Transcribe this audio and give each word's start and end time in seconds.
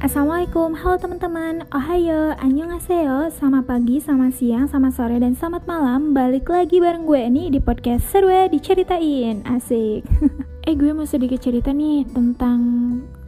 Assalamualaikum, 0.00 0.80
halo 0.80 0.96
teman-teman. 0.96 1.68
Ohayo, 1.76 2.32
annyeonghaseyo. 2.40 3.28
Selamat 3.36 3.68
pagi, 3.68 4.00
selamat 4.00 4.32
siang, 4.32 4.64
selamat 4.64 4.92
sore, 4.96 5.20
dan 5.20 5.36
selamat 5.36 5.68
malam. 5.68 6.16
Balik 6.16 6.48
lagi 6.48 6.80
bareng 6.80 7.04
gue 7.04 7.20
nih 7.28 7.52
di 7.52 7.60
podcast 7.60 8.08
Seru 8.08 8.32
Diceritain. 8.48 9.44
Asik. 9.44 10.08
Eh 10.64 10.72
gue 10.72 10.96
mau 10.96 11.04
sedikit 11.04 11.36
cerita 11.44 11.68
nih 11.68 12.08
tentang 12.16 12.60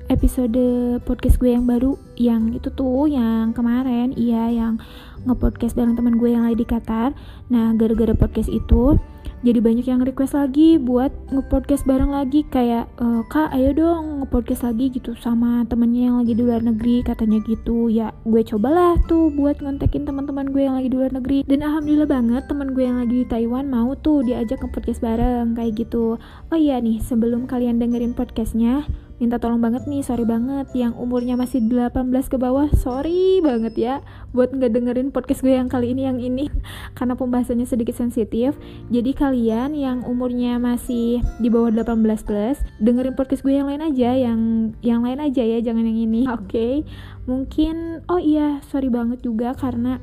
episode 0.09 0.57
podcast 1.05 1.37
gue 1.37 1.53
yang 1.53 1.69
baru 1.69 1.97
Yang 2.17 2.65
itu 2.65 2.69
tuh, 2.73 3.05
yang 3.05 3.53
kemarin. 3.53 4.17
Iya, 4.17 4.49
yang 4.49 4.81
nge-podcast 5.25 5.75
bareng 5.79 5.95
teman 5.95 6.19
gue 6.19 6.31
yang 6.35 6.45
lagi 6.47 6.63
di 6.63 6.67
Qatar. 6.67 7.15
Nah, 7.49 7.75
gara-gara 7.79 8.15
podcast 8.15 8.51
itu 8.51 8.99
jadi 9.43 9.59
banyak 9.59 9.87
yang 9.91 10.07
request 10.07 10.39
lagi 10.39 10.79
buat 10.79 11.11
nge-podcast 11.35 11.83
bareng 11.83 12.15
lagi. 12.15 12.47
Kayak 12.47 12.87
e, 13.03 13.27
kak 13.27 13.51
ayo 13.51 13.75
dong 13.75 14.23
nge-podcast 14.23 14.63
lagi 14.63 14.95
gitu 14.95 15.19
sama 15.19 15.67
temennya 15.67 16.11
yang 16.11 16.17
lagi 16.23 16.33
di 16.39 16.43
luar 16.47 16.63
negeri 16.63 17.03
katanya 17.03 17.43
gitu. 17.43 17.91
Ya 17.91 18.15
gue 18.23 18.43
cobalah 18.47 18.95
tuh 19.11 19.35
buat 19.35 19.59
ngontekin 19.59 20.07
teman-teman 20.07 20.47
gue 20.55 20.63
yang 20.63 20.79
lagi 20.79 20.95
di 20.95 20.97
luar 20.97 21.11
negeri. 21.11 21.43
Dan 21.43 21.67
alhamdulillah 21.67 22.07
banget 22.07 22.43
teman 22.47 22.71
gue 22.71 22.85
yang 22.87 23.03
lagi 23.03 23.15
di 23.23 23.27
Taiwan 23.27 23.67
mau 23.67 23.99
tuh 23.99 24.23
diajak 24.23 24.63
nge-podcast 24.63 25.03
bareng 25.03 25.59
kayak 25.59 25.75
gitu. 25.75 26.23
Oh 26.23 26.59
iya 26.59 26.79
nih 26.79 27.03
sebelum 27.03 27.51
kalian 27.51 27.83
dengerin 27.83 28.15
podcastnya 28.15 28.87
minta 29.23 29.39
tolong 29.39 29.63
banget 29.63 29.87
nih 29.87 30.03
sorry 30.03 30.27
banget. 30.27 30.67
Yang 30.75 30.99
umurnya 30.99 31.39
masih 31.39 31.63
18 31.63 32.11
ke 32.27 32.35
bawah 32.35 32.67
sorry 32.75 33.39
banget 33.39 33.79
ya 33.79 33.95
buat 34.35 34.51
nggak 34.51 34.75
dengerin 34.75 35.09
podcast 35.15 35.47
gue 35.47 35.55
yang 35.55 35.71
kali 35.71 35.95
ini 35.95 36.11
yang 36.11 36.19
ini. 36.19 36.51
Karena 36.99 37.15
pembahasannya 37.15 37.71
sedikit 37.71 37.95
sensitif. 37.95 38.59
Jadi 38.91 39.15
kalian 39.15 39.79
yang 39.79 40.03
umurnya 40.03 40.59
masih 40.59 41.23
di 41.39 41.47
bawah 41.47 41.71
18 41.71 42.03
plus 42.27 42.59
dengerin 42.83 43.15
podcast 43.15 43.47
gue 43.47 43.55
yang 43.55 43.71
lain 43.71 43.87
aja 43.87 44.11
yang 44.19 44.41
yang 44.83 45.07
lain 45.07 45.23
aja 45.23 45.47
ya 45.47 45.63
jangan 45.63 45.87
yang 45.87 45.99
ini. 46.03 46.27
Oke? 46.35 46.51
Okay? 46.51 46.75
mungkin 47.23 48.03
oh 48.11 48.19
iya 48.19 48.59
sorry 48.67 48.91
banget 48.91 49.23
juga 49.23 49.55
karena 49.55 50.03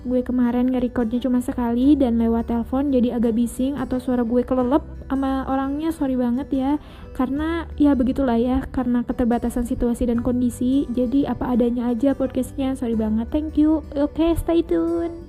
gue 0.00 0.24
kemarin 0.24 0.72
nge-recordnya 0.72 1.20
cuma 1.20 1.44
sekali 1.44 1.92
dan 1.92 2.16
lewat 2.16 2.48
telepon 2.48 2.88
jadi 2.88 3.20
agak 3.20 3.36
bising 3.36 3.76
atau 3.76 4.00
suara 4.00 4.24
gue 4.24 4.40
kelelep 4.40 4.80
sama 5.12 5.44
orangnya 5.44 5.92
sorry 5.92 6.16
banget 6.16 6.48
ya. 6.48 6.70
Karena 7.12 7.68
ya 7.76 7.92
begitulah 7.92 8.40
ya 8.40 8.64
karena 8.72 9.04
keterbatasan 9.04 9.68
situasi 9.68 10.08
dan 10.08 10.24
kondisi 10.24 10.88
jadi 10.88 11.28
apa 11.28 11.52
adanya 11.52 11.92
aja 11.92 12.16
podcastnya. 12.16 12.72
Sorry 12.72 12.96
banget 12.96 13.28
thank 13.28 13.60
you. 13.60 13.84
Oke 13.92 14.16
okay, 14.16 14.30
stay 14.40 14.64
tune. 14.64 15.28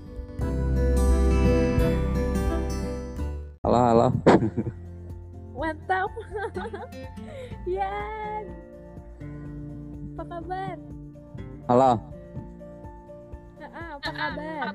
Halo 3.68 3.80
halo. 3.80 4.08
Mantap. 5.60 6.12
Ya 7.70 7.94
apa 10.18 10.26
kabar? 10.26 10.78
Halo 11.70 12.21
apa 13.76 14.10
kabar? 14.12 14.66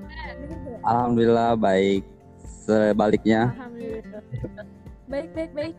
Alhamdulillah 0.85 1.51
baik. 1.57 2.03
Sebaliknya. 2.67 3.55
Alhamdulillah. 3.55 4.23
Baik, 5.07 5.31
baik, 5.39 5.51
baik. 5.55 5.75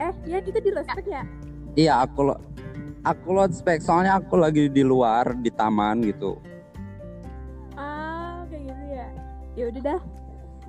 Eh, 0.00 0.12
ya 0.24 0.38
kita 0.40 0.58
di 0.62 0.70
lospek 0.70 1.06
ya? 1.10 1.22
Iya, 1.74 2.06
aku 2.06 2.30
lo 2.30 2.34
aku 3.04 3.28
lo 3.32 3.44
spek 3.48 3.80
soalnya 3.80 4.20
aku 4.20 4.36
lagi 4.36 4.68
di 4.70 4.86
luar 4.86 5.34
di 5.38 5.50
taman 5.50 6.06
gitu. 6.06 6.38
Ah, 7.74 8.46
kayak 8.48 8.70
gitu 8.70 8.84
ya. 8.94 9.08
Ya 9.58 9.64
udah 9.74 9.82
dah. 9.82 10.00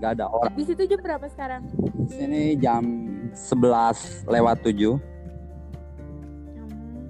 Gak 0.01 0.11
ada 0.17 0.25
orang. 0.33 0.53
Di 0.57 0.63
situ 0.65 0.81
jam 0.89 0.99
berapa 0.99 1.25
sekarang? 1.29 1.61
Di 2.09 2.13
sini 2.17 2.41
jam 2.57 2.83
11 3.37 4.25
lewat 4.25 4.65
7. 4.65 4.97
Hmm. 4.97 4.97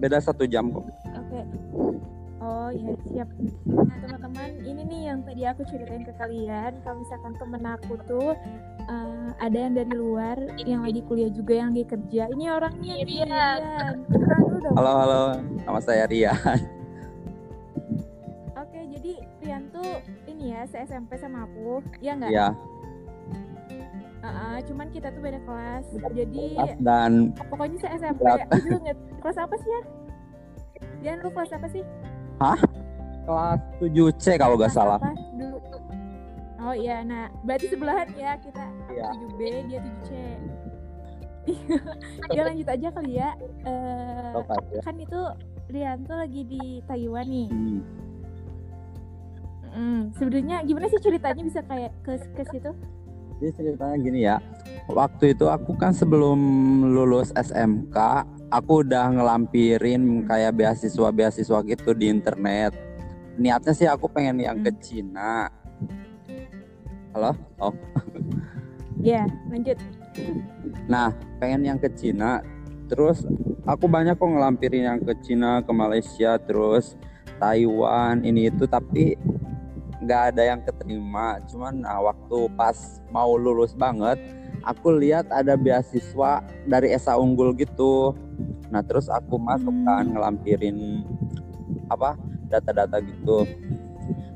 Beda 0.03 0.19
satu 0.19 0.43
jam 0.43 0.67
kok. 0.75 0.83
Oke. 0.83 0.91
Okay. 1.31 1.43
Oh 2.51 2.67
iya 2.67 2.91
siap. 3.07 3.29
Nah 3.63 3.95
teman-teman 4.03 4.59
ini 4.67 4.83
nih 4.83 5.01
yang 5.07 5.23
tadi 5.23 5.47
aku 5.47 5.63
ceritain 5.71 6.03
ke 6.03 6.11
kalian. 6.19 6.75
Kalau 6.83 6.99
misalkan 6.99 7.33
temen 7.39 7.63
aku 7.63 7.95
tuh 8.03 8.35
uh, 8.91 9.29
ada 9.39 9.55
yang 9.55 9.71
dari 9.79 9.93
luar, 9.95 10.35
yang 10.59 10.83
lagi 10.83 10.99
kuliah 11.07 11.31
juga, 11.31 11.63
yang 11.63 11.71
lagi 11.71 11.87
kerja. 11.95 12.27
Ini 12.27 12.45
orangnya 12.51 12.95
Rian. 13.07 13.59
Halo 14.75 14.91
halo, 14.99 15.23
nama 15.63 15.79
saya 15.79 16.03
Rian. 16.11 16.35
Oke 18.59 18.79
jadi 18.99 19.23
Rian 19.39 19.71
tuh 19.71 20.03
ini 20.27 20.51
ya 20.51 20.67
se 20.67 20.83
SMP 20.83 21.15
sama 21.23 21.47
aku, 21.47 21.79
ya 22.03 22.19
nggak? 22.19 22.35
Iya. 22.35 22.47
Uh, 24.21 24.27
uh, 24.27 24.55
cuman 24.67 24.91
kita 24.91 25.07
tuh 25.15 25.23
beda 25.23 25.39
kelas. 25.47 25.87
Jadi 26.11 26.59
dan 26.83 27.31
pokoknya 27.47 27.79
se 27.79 27.87
SMP. 27.95 28.27
Aduh, 28.27 28.75
kelas 29.23 29.39
apa 29.39 29.55
sih 29.55 29.71
ya? 29.71 29.81
Rian 30.99 31.23
lu 31.23 31.31
kelas 31.31 31.55
apa 31.55 31.71
sih? 31.71 31.87
Hah? 32.41 32.57
Kelas 33.21 33.61
7C 33.77 34.25
kalau 34.41 34.57
nggak 34.57 34.73
salah. 34.73 34.97
Dulu. 35.37 35.61
Oh 36.61 36.73
iya, 36.73 37.05
nah 37.05 37.29
berarti 37.45 37.69
sebelahan 37.69 38.09
ya 38.17 38.37
kita 38.37 38.65
iya. 38.93 39.09
7B, 39.13 39.39
dia 39.69 39.79
7C. 39.81 40.09
ya 42.37 42.41
lanjut 42.45 42.67
aja 42.69 42.87
kali 42.93 43.13
ya. 43.17 43.29
Uh, 43.65 44.41
kan 44.81 44.95
itu 44.97 45.21
Rianto 45.71 46.13
lagi 46.17 46.41
di 46.45 46.81
Taiwan 46.89 47.25
nih. 47.29 47.49
Hmm. 47.49 47.79
Hmm, 49.71 50.01
sebenarnya 50.19 50.67
gimana 50.67 50.91
sih 50.91 50.99
ceritanya 50.99 51.41
bisa 51.47 51.63
kayak 51.63 51.95
ke 52.03 52.19
ke 52.35 52.43
situ? 52.51 52.71
Jadi 53.39 53.51
ceritanya 53.55 53.97
gini 53.97 54.19
ya. 54.27 54.37
Waktu 54.91 55.33
itu 55.33 55.47
aku 55.47 55.73
kan 55.79 55.95
sebelum 55.95 56.37
lulus 56.91 57.31
SMK, 57.33 57.97
aku 58.51 58.83
udah 58.83 59.07
ngelampirin 59.15 60.27
kayak 60.27 60.59
beasiswa-beasiswa 60.59 61.57
gitu 61.63 61.95
di 61.95 62.11
internet. 62.11 62.75
Niatnya 63.39 63.73
sih 63.73 63.87
aku 63.87 64.11
pengen 64.11 64.43
yang 64.43 64.59
ke. 64.59 64.69
Cina. 64.83 65.47
Halo? 67.15 67.31
Oh. 67.63 67.71
Iya, 68.99 69.23
yeah, 69.23 69.25
lanjut. 69.47 69.79
Nah, 70.91 71.15
pengen 71.39 71.63
yang 71.63 71.79
ke 71.79 71.87
Cina. 71.95 72.43
Terus 72.91 73.23
aku 73.63 73.87
banyak 73.87 74.19
kok 74.19 74.27
ngelampirin 74.27 74.83
yang 74.83 74.99
ke 74.99 75.15
Cina, 75.23 75.63
ke 75.63 75.71
Malaysia, 75.71 76.35
terus 76.43 76.99
Taiwan, 77.39 78.27
ini 78.27 78.51
itu 78.51 78.67
tapi 78.67 79.15
nggak 80.03 80.35
ada 80.35 80.43
yang 80.43 80.59
keterima. 80.59 81.39
Cuman 81.47 81.87
nah, 81.87 82.03
waktu 82.03 82.51
pas 82.59 82.99
mau 83.15 83.39
lulus 83.39 83.71
banget, 83.71 84.19
aku 84.65 84.93
lihat 84.97 85.29
ada 85.33 85.57
beasiswa 85.57 86.45
dari 86.65 86.93
Esa 86.93 87.17
Unggul 87.17 87.57
gitu. 87.57 88.13
Nah 88.69 88.81
terus 88.85 89.09
aku 89.11 89.37
masuk 89.37 89.73
kan 89.83 90.07
hmm. 90.07 90.11
ngelampirin 90.15 90.77
apa 91.91 92.15
data-data 92.47 93.01
gitu. 93.03 93.45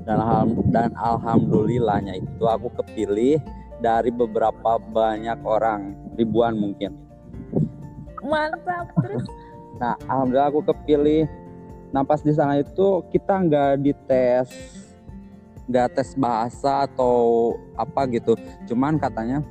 Dan, 0.05 0.21
alham, 0.21 0.49
dan 0.69 0.93
alhamdulillahnya 0.93 2.21
itu 2.21 2.45
aku 2.45 2.69
kepilih 2.77 3.41
dari 3.81 4.13
beberapa 4.13 4.77
banyak 4.77 5.41
orang, 5.41 5.97
ribuan 6.13 6.53
mungkin. 6.53 6.93
Mantap 8.21 8.93
terus. 9.01 9.25
Nah 9.81 9.97
alhamdulillah 10.05 10.49
aku 10.53 10.61
kepilih. 10.61 11.25
Nah 11.89 12.05
pas 12.05 12.21
di 12.21 12.33
sana 12.37 12.61
itu 12.61 13.01
kita 13.09 13.33
nggak 13.49 13.81
dites 13.81 14.49
nggak 15.65 15.97
tes 15.97 16.13
bahasa 16.13 16.85
atau 16.85 17.57
apa 17.73 18.05
gitu 18.13 18.37
cuman 18.69 19.01
katanya 19.01 19.41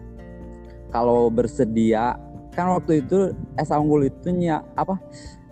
kalau 0.95 1.27
bersedia 1.27 2.15
kan 2.55 2.71
waktu 2.71 3.03
itu 3.03 3.35
S. 3.59 3.75
Unggul 3.75 4.07
itu 4.07 4.31
ya 4.39 4.63
apa 4.79 4.95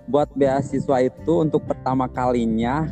buat 0.06 0.30
beasiswa 0.38 1.02
itu 1.02 1.32
untuk 1.42 1.66
pertama 1.66 2.06
kalinya 2.06 2.86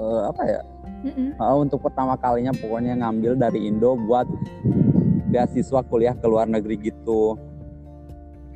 uh, 0.00 0.32
apa 0.32 0.42
ya 0.48 0.60
mm 1.04 1.36
uh, 1.36 1.56
untuk 1.60 1.84
pertama 1.84 2.16
kalinya 2.16 2.56
pokoknya 2.56 2.96
ngambil 3.04 3.36
dari 3.36 3.68
Indo 3.68 4.00
buat 4.00 4.24
beasiswa 5.28 5.84
kuliah 5.84 6.16
ke 6.16 6.24
luar 6.24 6.48
negeri 6.48 6.80
gitu. 6.80 7.36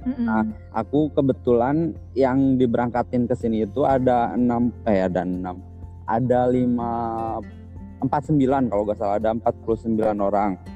Mm 0.08 0.24
nah 0.24 0.44
aku 0.72 1.12
kebetulan 1.12 1.92
yang 2.16 2.56
diberangkatin 2.56 3.28
ke 3.28 3.36
sini 3.36 3.68
itu 3.68 3.84
ada 3.84 4.32
enam 4.32 4.72
eh 4.88 5.04
ada 5.04 5.20
enam 5.20 5.60
ada 6.08 6.48
lima 6.48 6.92
empat 8.00 8.30
sembilan 8.30 8.72
kalau 8.72 8.82
nggak 8.88 8.98
salah 9.02 9.18
ada 9.20 9.34
empat 9.34 9.52
puluh 9.66 9.76
sembilan 9.76 10.16
orang 10.22 10.75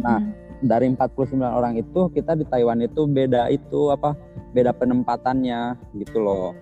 Nah, 0.00 0.20
dari 0.60 0.88
49 0.92 1.36
orang 1.40 1.76
itu 1.76 2.08
kita 2.12 2.32
di 2.36 2.44
Taiwan 2.48 2.80
itu 2.80 3.04
beda 3.04 3.48
itu 3.52 3.92
apa? 3.92 4.16
Beda 4.52 4.72
penempatannya 4.72 5.76
gitu 5.96 6.18
loh. 6.20 6.56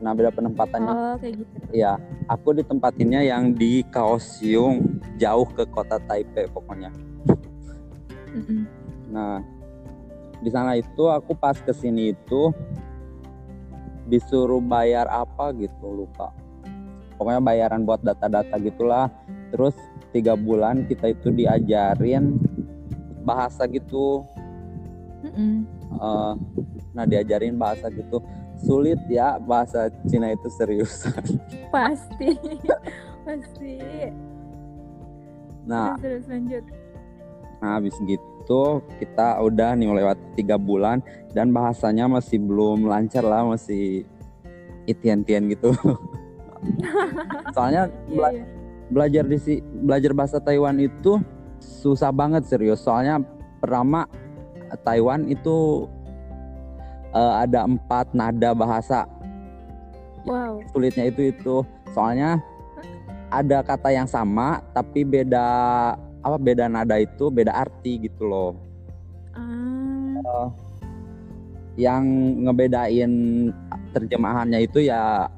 Nah, 0.00 0.12
beda 0.12 0.30
penempatannya. 0.30 0.92
Oh, 0.92 1.14
kayak 1.18 1.34
gitu. 1.42 1.54
Iya, 1.72 1.98
aku 2.28 2.54
ditempatinnya 2.54 3.26
yang 3.26 3.56
di 3.56 3.82
Kaohsiung, 3.88 5.02
jauh 5.18 5.48
ke 5.50 5.66
kota 5.68 5.98
Taipei 6.04 6.46
pokoknya. 6.46 6.92
Nah, 9.10 9.40
di 10.44 10.50
sana 10.52 10.76
itu 10.76 11.08
aku 11.08 11.32
pas 11.32 11.56
ke 11.56 11.72
sini 11.72 12.12
itu 12.12 12.52
disuruh 14.06 14.62
bayar 14.62 15.08
apa 15.10 15.50
gitu 15.56 16.04
lupa. 16.04 16.30
Pokoknya 17.16 17.40
bayaran 17.40 17.82
buat 17.88 18.04
data-data 18.04 18.60
gitulah 18.60 19.08
terus 19.52 19.74
tiga 20.10 20.34
bulan 20.34 20.86
kita 20.86 21.12
itu 21.12 21.28
diajarin 21.30 22.40
bahasa 23.22 23.66
gitu 23.66 24.22
Mm-mm. 25.26 25.66
Eh, 25.96 26.32
nah 26.92 27.04
diajarin 27.04 27.56
bahasa 27.56 27.88
gitu 27.90 28.20
sulit 28.56 28.98
ya 29.08 29.36
bahasa 29.36 29.88
Cina 30.08 30.32
itu 30.32 30.48
serius 30.52 31.04
Pasti. 31.74 32.32
Pasti. 33.26 33.76
nah 35.66 35.98
Terus, 35.98 36.22
terus 36.22 36.24
lanjut. 36.30 36.64
Nah, 37.58 37.80
habis 37.80 37.96
gitu 38.06 38.84
kita 39.00 39.40
udah 39.42 39.74
nih 39.74 39.88
melewati 39.90 40.22
tiga 40.38 40.54
bulan 40.60 41.00
dan 41.34 41.50
bahasanya 41.50 42.06
masih 42.06 42.38
belum 42.38 42.86
lancar 42.86 43.24
lah, 43.26 43.42
masih 43.48 44.04
itian-tian 44.86 45.50
gitu. 45.50 45.74
Soalnya 47.56 47.90
bela- 48.06 48.30
iya. 48.30 48.44
Belajar 48.90 49.24
di 49.26 49.38
si 49.38 49.54
belajar 49.62 50.12
bahasa 50.14 50.38
Taiwan 50.38 50.78
itu 50.78 51.18
susah 51.58 52.14
banget 52.14 52.46
serius. 52.46 52.82
Soalnya 52.82 53.22
pertama 53.58 54.06
Taiwan 54.82 55.26
itu 55.30 55.88
eh, 57.14 57.34
ada 57.42 57.66
empat 57.66 58.14
nada 58.14 58.54
bahasa. 58.54 59.06
Wow. 60.26 60.62
Sulitnya 60.74 61.06
itu 61.06 61.30
itu. 61.30 61.62
Soalnya 61.94 62.42
ada 63.30 63.62
kata 63.62 63.90
yang 63.90 64.06
sama 64.06 64.62
tapi 64.70 65.02
beda 65.02 65.46
apa 65.98 66.36
beda 66.38 66.66
nada 66.66 66.98
itu 66.98 67.30
beda 67.30 67.54
arti 67.54 68.06
gitu 68.10 68.26
loh. 68.26 68.52
Ah. 69.36 70.48
yang 71.76 72.08
ngebedain 72.48 73.12
terjemahannya 73.92 74.64
itu 74.64 74.88
ya 74.88 75.28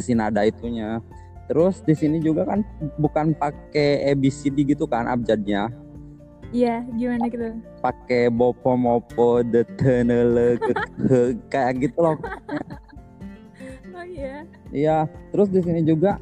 si 0.00 0.16
nada 0.16 0.40
itunya. 0.42 1.04
Terus 1.46 1.78
di 1.82 1.94
sini 1.94 2.18
juga 2.18 2.42
kan 2.42 2.66
bukan 2.98 3.30
pakai 3.34 4.10
ABCD 4.10 4.66
gitu 4.66 4.84
kan 4.84 5.06
abjadnya, 5.06 5.70
Iya, 6.50 6.82
gimana 6.94 7.26
gitu? 7.26 7.54
pakai 7.78 8.30
bopo 8.30 8.74
mopo 8.74 9.42
de 9.42 9.62
tenele 9.78 10.58
ge- 10.58 10.78
ge- 10.98 11.36
kayak 11.48 11.72
gitu 11.86 11.98
loh. 12.02 12.16
Oh 13.96 14.04
iya. 14.04 14.44
Iya, 14.68 14.98
terus 15.32 15.48
di 15.48 15.64
sini 15.64 15.80
juga 15.80 16.20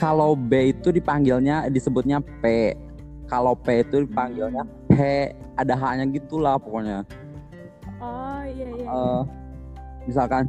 kalau 0.00 0.32
B 0.32 0.72
itu 0.72 0.88
dipanggilnya 0.88 1.68
disebutnya 1.68 2.24
P. 2.40 2.72
Kalau 3.28 3.52
P 3.52 3.84
itu 3.84 4.08
dipanggilnya 4.08 4.64
P, 4.88 4.96
ada 5.60 5.74
H-nya 5.76 6.08
gitulah 6.08 6.56
pokoknya. 6.56 7.04
Oh 8.00 8.40
iya 8.48 8.64
iya. 8.72 8.86
eh 8.88 9.22
misalkan 10.08 10.48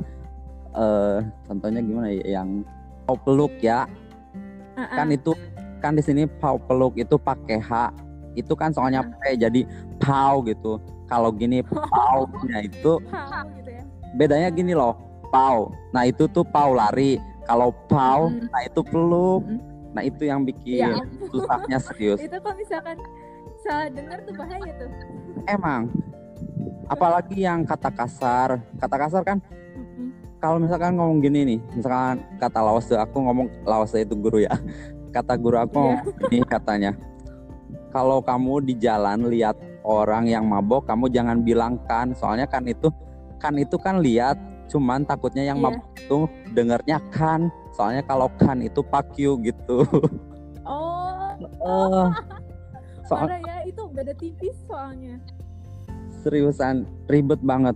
eh 0.71 1.19
contohnya 1.43 1.83
gimana 1.83 2.07
ya 2.15 2.39
yang 2.39 2.63
pau 3.09 3.17
peluk 3.17 3.57
ya 3.57 3.89
Ah, 4.71 4.85
ah. 4.85 4.95
kan 4.95 5.09
itu 5.09 5.33
kan 5.81 5.91
di 5.91 5.99
sini 5.99 6.29
pau 6.29 6.55
peluk 6.55 6.93
itu 6.95 7.17
pakai 7.17 7.57
H 7.57 7.89
itu 8.31 8.53
kan 8.53 8.69
soalnya 8.69 9.01
P 9.01 9.33
jadi 9.35 9.65
pau 9.97 10.45
gitu 10.45 10.77
kalau 11.03 11.33
gini 11.33 11.65
pau-nya 11.89 12.61
itu 12.61 13.01
Pau 13.03 13.43
gitu 13.51 13.69
ya. 13.73 13.81
bedanya 14.13 14.49
gini 14.49 14.71
loh 14.71 14.93
pau 15.27 15.73
nah 15.89 16.05
itu 16.05 16.29
tuh 16.29 16.45
pau 16.45 16.71
lari 16.71 17.17
kalau 17.43 17.73
pau 17.89 18.29
Mm-mm. 18.29 18.45
nah 18.47 18.61
itu 18.61 18.79
peluk 18.79 19.41
Mm-mm. 19.41 19.57
nah 19.89 20.05
itu 20.05 20.21
yang 20.23 20.39
Ya 20.39 20.47
bikin 20.47 20.93
ampun. 20.95 21.27
susahnya 21.33 21.77
serius 21.81 22.19
Itu 22.29 22.37
kalau 22.37 22.55
misalkan 22.55 22.97
salah 23.59 23.89
dengar 23.89 24.21
tuh 24.21 24.33
bahaya 24.37 24.71
tuh. 24.77 24.89
emang 25.45 25.89
apalagi 26.85 27.41
yang 27.41 27.65
kata 27.65 27.89
kasar 27.89 28.49
kata 28.77 28.95
kasar 28.97 29.21
kan. 29.23 29.41
Kalau 30.39 30.57
misalkan 30.57 30.95
ngomong 30.95 31.19
gini 31.19 31.39
nih, 31.45 31.59
misalkan 31.75 32.23
kata 32.39 32.59
Lawase, 32.59 32.95
aku 32.95 33.17
ngomong 33.19 33.47
Lawase 33.63 34.01
itu 34.01 34.15
guru 34.15 34.39
ya. 34.39 34.51
Kata 35.09 35.33
guru 35.35 35.57
aku 35.57 35.73
ngomong 35.73 35.99
gini 36.29 36.45
katanya. 36.45 36.93
Kalau 37.89 38.21
kamu 38.21 38.61
di 38.61 38.77
jalan 38.77 39.25
lihat 39.25 39.57
orang 39.81 40.29
yang 40.29 40.45
mabok, 40.45 40.85
kamu 40.85 41.09
jangan 41.09 41.41
bilang 41.41 41.81
kan, 41.83 42.13
soalnya 42.13 42.45
kan 42.45 42.63
itu 42.63 42.93
kan 43.35 43.57
itu 43.57 43.73
kan 43.75 43.99
lihat, 43.99 44.37
cuman 44.67 45.01
takutnya 45.03 45.43
yang 45.43 45.57
Iya. 45.57 45.65
mabok 45.73 45.85
itu 45.97 46.17
dengarnya 46.53 46.97
kan. 47.09 47.49
Soalnya 47.73 48.05
kalau 48.05 48.29
kan 48.37 48.61
itu 48.61 48.85
fuck 48.85 49.09
you 49.17 49.35
gitu. 49.41 49.81
Oh, 50.63 51.33
Eh, 51.39 52.07
soal 53.09 53.25
parah 53.25 53.41
ya. 53.41 53.55
Itu 53.65 53.89
beda 53.89 54.13
tipis 54.13 54.55
soalnya. 54.63 55.17
seriusan 56.19 56.83
ribet 57.07 57.39
banget. 57.41 57.73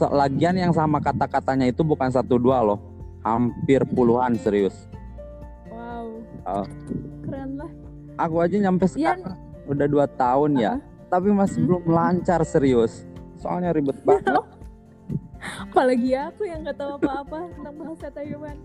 Lagian 0.00 0.56
yang 0.56 0.72
sama 0.72 0.96
kata-katanya 0.96 1.68
itu 1.68 1.84
bukan 1.84 2.08
satu 2.08 2.40
dua 2.40 2.64
loh, 2.64 2.80
hampir 3.20 3.84
puluhan 3.84 4.32
serius. 4.34 4.88
Wow. 5.68 6.08
Oh. 6.44 6.66
Keren 7.22 7.60
lah. 7.60 7.70
Aku 8.16 8.40
aja 8.40 8.56
nyampe 8.56 8.88
Iya. 8.90 9.16
sekarang 9.16 9.36
udah 9.64 9.86
dua 9.86 10.06
tahun 10.08 10.56
ya, 10.56 10.72
tapi 11.08 11.28
masih 11.30 11.60
Hmm. 11.60 11.68
belum 11.68 11.84
lancar 11.86 12.40
serius. 12.44 13.04
Soalnya 13.36 13.72
ribet 13.72 13.96
banget. 14.08 14.40
Apalagi 15.40 16.12
aku 16.12 16.44
yang 16.44 16.60
nggak 16.60 16.76
tahu 16.76 16.96
apa-apa 16.96 17.48
tentang 17.56 17.74
bahasa 17.76 18.06
Taiwan. 18.12 18.56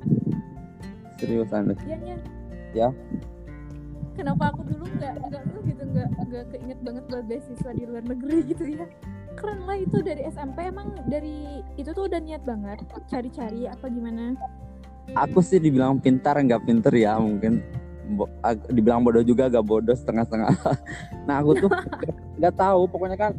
Seriusan 1.16 1.72
deh. 1.72 1.78
Iya 1.84 1.98
Nya. 1.98 2.18
Ya. 2.76 2.90
Kenapa 4.16 4.52
aku 4.52 4.64
dulu 4.64 4.84
nggak 4.96 5.14
nggak 5.28 5.44
gitu 5.64 5.84
nggak 5.86 6.10
nggak 6.26 6.44
keinget 6.52 6.80
banget 6.80 7.04
buat 7.08 7.24
beasiswa 7.28 7.72
di 7.72 7.84
luar 7.84 8.04
negeri 8.04 8.38
gitu 8.48 8.64
ya? 8.68 8.88
Keren 9.36 9.68
lah 9.68 9.78
itu 9.78 9.98
dari 10.00 10.24
SMP 10.28 10.72
emang 10.72 10.96
dari 11.12 11.62
itu 11.76 11.92
tuh 11.92 12.08
udah 12.08 12.20
niat 12.24 12.44
banget 12.48 12.80
cari-cari 13.12 13.68
apa 13.68 13.86
gimana? 13.92 14.34
Aku 15.14 15.44
sih 15.44 15.62
dibilang 15.62 16.00
pintar 16.02 16.40
nggak 16.40 16.64
pinter 16.66 16.94
ya 16.96 17.20
mungkin. 17.20 17.60
Bo- 18.06 18.30
dibilang 18.70 19.02
bodoh 19.02 19.26
juga 19.26 19.50
agak 19.50 19.66
bodoh 19.66 19.94
setengah-setengah. 19.94 20.56
nah 21.28 21.42
aku 21.44 21.58
tuh 21.58 21.72
nggak 22.40 22.56
tahu 22.56 22.88
pokoknya 22.88 23.18
kan 23.18 23.34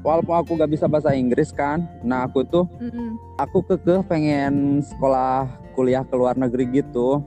walaupun 0.00 0.34
aku 0.36 0.50
gak 0.56 0.72
bisa 0.72 0.88
bahasa 0.88 1.12
Inggris 1.12 1.52
kan, 1.52 1.84
nah 2.00 2.24
aku 2.24 2.40
tuh 2.44 2.64
Mm-mm. 2.80 3.20
aku 3.36 3.60
kekeh 3.64 4.00
pengen 4.08 4.80
sekolah 4.80 5.44
kuliah 5.76 6.04
ke 6.04 6.14
luar 6.16 6.36
negeri 6.36 6.80
gitu. 6.80 7.20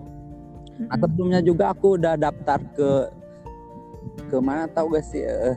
Nah, 0.82 0.98
Mm-mm. 0.98 1.02
sebelumnya 1.02 1.42
juga 1.46 1.70
aku 1.70 2.02
udah 2.02 2.18
daftar 2.18 2.60
ke 2.74 2.92
ke 4.30 4.38
mana 4.42 4.66
tahu 4.66 4.98
gak 4.98 5.06
sih 5.06 5.22
eh, 5.22 5.56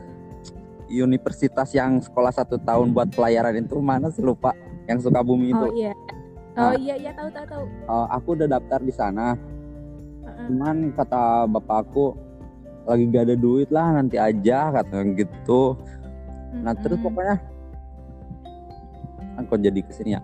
universitas 0.89 1.69
yang 1.71 1.99
sekolah 1.99 2.31
satu 2.31 2.57
tahun 2.57 2.91
buat 2.91 3.11
pelayaran 3.11 3.57
itu 3.57 3.77
mana 3.77 4.07
sih 4.07 4.21
lupa 4.21 4.55
yang 4.85 4.97
suka 4.97 5.19
bumi 5.19 5.51
Oh 5.51 5.67
itu. 5.67 5.67
iya. 5.77 5.93
Oh 6.55 6.63
Ah. 6.65 6.73
iya 6.73 6.95
iya 6.95 7.11
tahu 7.11 7.29
tahu 7.29 7.45
tahu. 7.45 7.63
Eh, 7.67 8.07
aku 8.09 8.27
udah 8.33 8.47
daftar 8.49 8.79
di 8.79 8.89
sana. 8.89 9.37
Cuman 10.43 10.89
kata 10.91 11.45
bapakku 11.45 12.15
lagi 12.83 13.03
gak 13.07 13.27
ada 13.27 13.35
duit 13.35 13.67
lah 13.67 13.93
nanti 13.93 14.15
aja 14.15 14.71
katanya 14.71 15.05
gitu. 15.17 15.75
Nah 16.55 16.73
terus 16.73 16.97
pokoknya 16.97 17.35
aku 19.37 19.53
jadi 19.55 19.79
ke 19.79 19.91
sini 19.91 20.15
ya. 20.15 20.21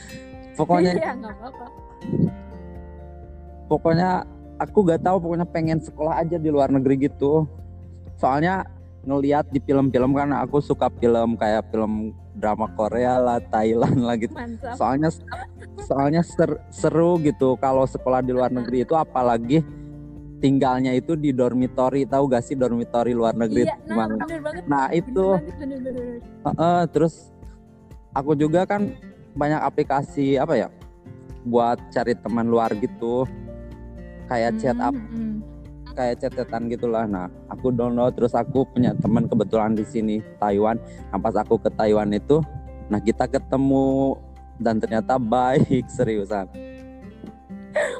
pokoknya 0.58 0.92
Iya 0.94 1.12
nggak 1.14 1.30
apa-apa. 1.32 1.66
pokoknya 3.68 4.10
aku 4.58 4.78
gak 4.82 5.02
tahu 5.02 5.16
pokoknya 5.20 5.46
pengen 5.46 5.78
sekolah 5.78 6.18
aja 6.18 6.34
di 6.34 6.48
luar 6.48 6.66
negeri 6.68 7.06
gitu 7.06 7.46
soalnya 8.16 8.66
ngelihat 9.08 9.48
di 9.48 9.58
film-film 9.58 10.12
kan 10.12 10.28
aku 10.36 10.60
suka 10.60 10.92
film 10.92 11.34
kayak 11.34 11.64
film 11.68 12.12
drama 12.34 12.68
Korea 12.70 13.16
lah 13.16 13.40
Thailand 13.42 13.98
lah 13.98 14.14
gitu 14.14 14.30
Mantap. 14.30 14.76
soalnya 14.76 15.08
soalnya 15.80 16.20
ser- 16.20 16.60
seru 16.68 17.16
gitu 17.18 17.56
kalau 17.56 17.82
sekolah 17.82 18.20
di 18.20 18.30
luar 18.30 18.48
negeri 18.48 18.84
itu 18.84 18.92
apalagi 18.92 19.64
tinggalnya 20.38 20.92
itu 20.92 21.16
di 21.16 21.32
dormitory 21.32 22.04
tahu 22.04 22.28
gak 22.28 22.44
sih 22.44 22.54
dormitory 22.54 23.10
luar 23.10 23.34
negeri 23.34 23.64
Iya, 23.64 23.74
nah 23.80 24.06
gimana 24.06 24.12
bener 24.20 24.40
banget. 24.40 24.62
nah 24.64 24.84
Bener 24.86 24.98
itu 25.00 25.24
banget, 25.26 25.56
bener, 25.56 25.78
bener, 25.80 25.92
bener. 25.98 26.18
Heeh, 26.44 26.80
terus 26.88 27.14
aku 28.12 28.32
juga 28.34 28.60
kan 28.62 28.92
banyak 29.32 29.60
aplikasi 29.60 30.36
apa 30.36 30.54
ya 30.54 30.68
buat 31.42 31.80
cari 31.88 32.12
teman 32.14 32.46
luar 32.46 32.70
gitu 32.72 33.24
kayak 34.26 34.52
chat 34.58 34.76
up 34.76 34.92
Mm, 34.92 35.08
mm. 35.08 35.34
Kayak 35.98 36.22
chat-chatan 36.22 36.70
gitulah. 36.70 37.02
Nah 37.10 37.26
aku 37.50 37.74
download 37.74 38.14
terus 38.14 38.38
aku 38.38 38.62
punya 38.70 38.94
teman 39.02 39.26
kebetulan 39.26 39.74
di 39.74 39.82
sini 39.82 40.22
Taiwan. 40.38 40.78
Nah 41.10 41.18
pas 41.18 41.34
aku 41.34 41.58
ke 41.58 41.66
Taiwan 41.74 42.14
itu 42.14 42.38
nah 42.86 43.02
kita 43.02 43.26
ketemu 43.26 44.14
dan 44.62 44.78
ternyata 44.78 45.18
baik 45.18 45.90
seriusan. 45.98 46.46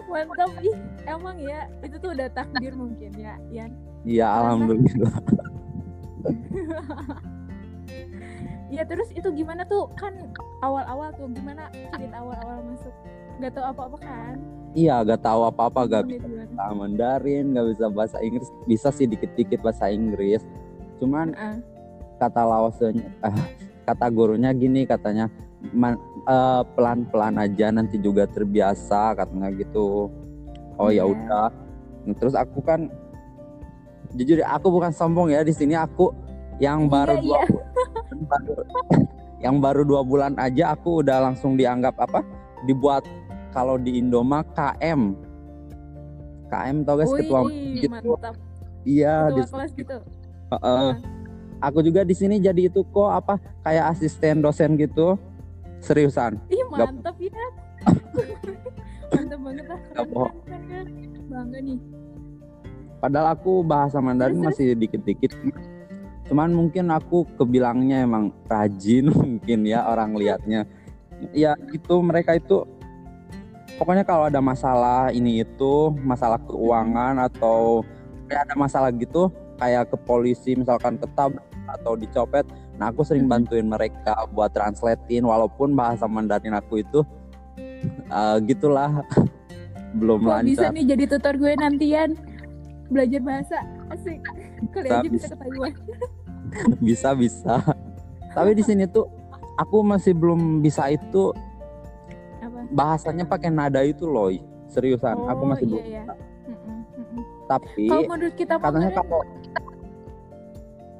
Mantap. 0.06 0.50
Ih. 0.62 0.78
Emang 1.08 1.36
ya 1.42 1.66
itu 1.82 1.96
tuh 1.98 2.12
udah 2.12 2.28
takdir 2.36 2.76
mungkin 2.76 3.08
ya, 3.16 3.40
Yan. 3.48 3.72
iya 4.04 4.28
alhamdulillah. 4.28 5.16
Ya 8.68 8.84
terus 8.84 9.08
itu 9.16 9.28
gimana 9.32 9.64
tuh? 9.64 9.88
Kan 9.96 10.12
awal-awal 10.60 11.08
tuh 11.12 11.26
gimana 11.30 11.66
cerita 11.88 12.16
awal-awal 12.16 12.58
masuk? 12.64 12.94
Nggak 13.38 13.52
tahu 13.54 13.66
apa-apa 13.66 13.98
kan? 13.98 14.36
iya 14.76 15.00
gak 15.00 15.24
tahu 15.24 15.48
apa-apa 15.48 15.80
gak 15.88 16.04
bisa 16.06 16.28
Mandarin 16.70 17.56
gak 17.56 17.66
bisa 17.72 17.88
bahasa 17.88 18.20
Inggris. 18.20 18.52
Bisa 18.64 18.92
sih 18.92 19.08
dikit-dikit 19.08 19.58
bahasa 19.58 19.88
Inggris. 19.88 20.44
Cuman 21.00 21.32
Ah. 21.34 21.56
kata 22.18 22.44
Laosenya 22.44 23.08
ah, 23.20 23.32
kata 23.84 24.06
gurunya 24.08 24.52
gini 24.52 24.84
katanya 24.84 25.32
"Man- 25.72 25.98
eh, 26.22 26.62
pelan-pelan 26.76 27.40
aja 27.40 27.70
nanti 27.70 27.96
juga 27.96 28.26
terbiasa 28.26 29.16
katanya 29.16 29.48
gitu. 29.52 30.12
Oh 30.76 30.90
ya 30.90 31.02
Iya. 31.02 31.04
udah. 31.06 31.48
Terus 32.14 32.34
aku 32.34 32.60
kan 32.60 32.92
jujur 34.12 34.40
aku 34.40 34.68
bukan 34.68 34.92
sombong 34.92 35.28
ya 35.28 35.40
di 35.40 35.52
sini 35.52 35.72
aku 35.74 36.12
yang 36.58 36.86
baru 36.86 37.16
Iya, 37.16 37.22
dua 37.22 37.40
baru 38.26 38.52
yang 39.38 39.62
baru 39.62 39.86
dua 39.86 40.02
bulan 40.02 40.34
aja 40.36 40.74
aku 40.74 41.00
udah 41.00 41.30
langsung 41.30 41.54
dianggap 41.54 41.94
apa 41.96 42.22
dibuat 42.66 43.06
kalau 43.54 43.78
di 43.78 43.98
Indoma 43.98 44.42
KM 44.52 45.14
KM 46.48 46.76
tau 46.82 46.96
guys 46.96 47.12
ketua 47.12 47.46
gitu 47.46 48.16
iya 48.82 49.30
di- 49.30 49.44
kelas 49.44 49.72
gitu. 49.76 49.96
Heeh. 50.48 50.90
aku 51.60 51.78
juga 51.82 52.02
di 52.02 52.14
sini 52.16 52.40
jadi 52.40 52.66
itu 52.66 52.82
kok 52.82 53.10
apa 53.14 53.34
kayak 53.62 53.94
asisten 53.94 54.40
dosen 54.40 54.74
gitu 54.74 55.14
seriusan 55.78 56.40
Ih, 56.48 56.64
mantap 56.66 57.14
ya. 57.20 57.30
mantap 59.14 59.38
banget 59.40 59.64
lah. 59.64 59.78
Gak 59.78 59.94
Keren, 59.94 60.10
bohong. 60.10 60.34
Bangga 61.28 61.58
nih. 61.62 61.78
Padahal 62.98 63.26
aku 63.30 63.52
bahasa 63.62 64.02
Mandarin 64.02 64.42
masih 64.42 64.74
dikit-dikit. 64.74 65.30
Cuman 66.28 66.52
mungkin 66.52 66.92
aku 66.92 67.24
kebilangnya 67.40 68.04
emang 68.04 68.30
rajin 68.46 69.08
mungkin 69.18 69.64
ya 69.64 69.84
orang 69.88 70.14
lihatnya. 70.14 70.68
Ya 71.34 71.56
itu 71.74 71.94
mereka 72.04 72.38
itu 72.38 72.62
pokoknya 73.80 74.04
kalau 74.06 74.30
ada 74.30 74.38
masalah 74.38 75.10
ini 75.10 75.42
itu, 75.42 75.90
masalah 76.04 76.38
keuangan 76.46 77.18
atau 77.26 77.82
ya 78.28 78.44
ada 78.44 78.54
masalah 78.54 78.92
gitu 78.92 79.32
kayak 79.58 79.90
ke 79.90 79.96
polisi 80.06 80.54
misalkan 80.54 81.00
ketabrak 81.00 81.42
atau 81.68 81.96
dicopet. 81.98 82.46
Nah, 82.78 82.94
aku 82.94 83.02
sering 83.02 83.26
bantuin 83.26 83.66
mereka 83.66 84.14
buat 84.30 84.54
translatein 84.54 85.26
walaupun 85.26 85.74
bahasa 85.74 86.06
Mandarin 86.06 86.54
aku 86.54 86.86
itu 86.86 87.02
eh, 88.08 88.36
gitulah 88.46 89.02
belum 89.98 90.20
bisa 90.46 90.68
lancar. 90.68 90.70
nih 90.76 90.84
jadi 90.94 91.04
tutor 91.10 91.34
gue 91.40 91.52
nantian 91.58 92.14
belajar 92.88 93.20
bahasa 93.20 93.58
asik 93.92 94.20
kali 94.72 94.88
Bisa, 94.88 95.00
aja 95.00 95.08
bisa 95.08 95.26
bisa. 95.26 95.28
ke 95.32 95.36
Taiwan 95.40 95.72
bisa 96.86 97.12
bisa 97.14 97.60
tapi 98.32 98.54
di 98.54 98.62
sini 98.62 98.84
tuh 98.86 99.08
aku 99.58 99.82
masih 99.82 100.14
belum 100.14 100.62
bisa 100.62 100.88
itu 100.88 101.34
apa 102.38 102.58
bahasanya 102.70 103.24
pakai 103.26 103.50
nada 103.50 103.82
itu 103.82 104.06
loh 104.06 104.30
seriusan 104.68 105.16
aku 105.26 105.42
masih 105.44 105.64
iya, 105.64 105.70
belum 105.72 105.82
iya. 105.84 106.02
bisa. 106.04 106.14
Mm-mm, 106.48 106.78
mm-mm. 106.94 107.22
tapi 107.48 107.84
kalau 107.88 108.02
menurut 108.06 108.34
kita 108.36 108.54
katanya 108.60 108.90
kalau 108.94 109.20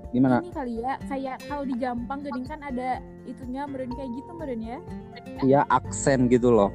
gimana 0.08 0.40
ini 0.40 0.52
kali 0.56 0.74
ya 0.80 0.94
kayak 1.04 1.36
kalau 1.44 1.64
di 1.68 1.74
Jampang 1.76 2.18
geding 2.24 2.46
kan 2.48 2.60
ada 2.64 3.04
itunya 3.28 3.62
meren 3.68 3.92
kayak 3.92 4.10
gitu 4.16 4.30
meren 4.32 4.60
ya 4.64 4.78
ya 5.44 5.60
aksen 5.68 6.32
gitu 6.32 6.48
loh 6.48 6.72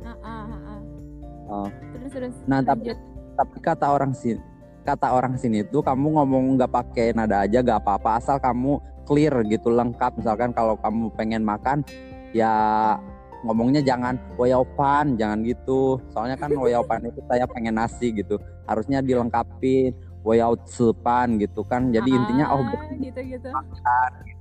ah, 0.00 0.16
ah, 0.24 0.44
ah, 0.48 0.62
ah. 0.64 0.80
Oh. 1.50 1.68
terus 1.92 2.10
terus 2.14 2.34
Nah, 2.48 2.64
tapi- 2.64 2.88
lanjut. 2.88 2.98
tapi 3.36 3.56
kata 3.60 3.86
orang 3.90 4.16
sini 4.16 4.40
kata 4.84 5.12
orang 5.12 5.36
sini 5.36 5.62
tuh 5.66 5.84
kamu 5.84 6.16
ngomong 6.16 6.56
nggak 6.56 6.72
pakai 6.72 7.12
nada 7.12 7.44
aja 7.44 7.60
gak 7.60 7.84
apa-apa 7.84 8.18
asal 8.18 8.36
kamu 8.40 8.80
clear 9.04 9.34
gitu 9.46 9.74
lengkap. 9.74 10.20
Misalkan 10.20 10.54
kalau 10.54 10.78
kamu 10.80 11.12
pengen 11.14 11.42
makan 11.42 11.84
ya 12.30 12.94
ngomongnya 13.42 13.80
jangan 13.82 14.16
woyopan 14.38 15.18
jangan 15.18 15.42
gitu. 15.44 15.98
Soalnya 16.14 16.36
kan 16.38 16.52
woyopan 16.54 17.08
itu 17.08 17.20
saya 17.26 17.44
pengen 17.50 17.76
nasi 17.76 18.12
gitu 18.14 18.38
harusnya 18.68 19.02
dilengkapin 19.02 19.96
woyau 20.22 20.54
sepan 20.68 21.40
gitu 21.40 21.64
kan. 21.66 21.90
Jadi 21.90 22.10
intinya 22.12 22.54
oh 22.54 22.60
Ah, 22.60 22.72
gitu 23.00 23.20
gitu 23.24 23.48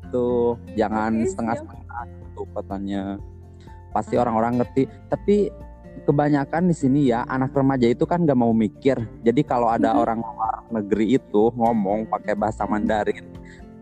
gitu 0.10 0.28
jangan 0.74 1.22
Oke, 1.22 1.30
setengah-setengah 1.34 2.04
gitu 2.08 2.42
katanya. 2.56 3.04
Pasti 3.90 4.16
orang-orang 4.22 4.62
ngerti. 4.62 4.86
Tapi 5.10 5.50
kebanyakan 6.04 6.72
di 6.72 6.76
sini 6.76 7.00
ya 7.12 7.24
anak 7.28 7.54
remaja 7.54 7.88
itu 7.88 8.04
kan 8.04 8.24
gak 8.24 8.40
mau 8.40 8.52
mikir. 8.56 9.00
Jadi 9.24 9.42
kalau 9.44 9.70
ada 9.70 9.96
Mhm. 9.96 10.00
orang 10.02 10.20
luar 10.24 10.56
negeri 10.70 11.20
itu 11.20 11.44
ngomong 11.54 12.10
pakai 12.10 12.34
bahasa 12.36 12.64
Mandarin 12.66 13.26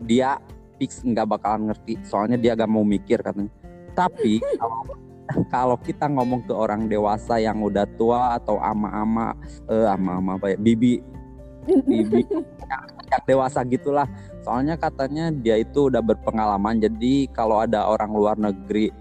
dia 0.04 0.38
fix 0.78 1.02
nggak 1.02 1.26
bakalan 1.26 1.74
ngerti 1.74 1.98
soalnya 2.06 2.38
dia 2.38 2.54
gak 2.54 2.70
mau 2.70 2.86
mikir 2.86 3.20
katanya. 3.22 3.50
Tapi 3.98 4.40
kalau 4.62 4.82
kalau 5.52 5.78
kita 5.82 6.08
ngomong 6.08 6.48
ke 6.48 6.54
orang 6.56 6.88
dewasa 6.88 7.42
yang 7.42 7.60
udah 7.60 7.84
tua 8.00 8.40
atau 8.40 8.62
ama-ama 8.62 9.36
eh 9.68 9.88
ama-ama 9.88 10.40
apa 10.40 10.56
ya 10.56 10.58
bibi 10.58 11.04
bibi 11.68 12.24
yang, 12.32 12.86
yang 13.12 13.24
dewasa 13.28 13.66
gitulah. 13.68 14.08
Soalnya 14.48 14.80
katanya 14.80 15.28
dia 15.34 15.60
itu 15.60 15.92
udah 15.92 16.00
berpengalaman 16.00 16.80
jadi 16.80 17.28
kalau 17.36 17.60
ada 17.60 17.84
orang 17.92 18.12
luar 18.16 18.36
negeri 18.40 18.94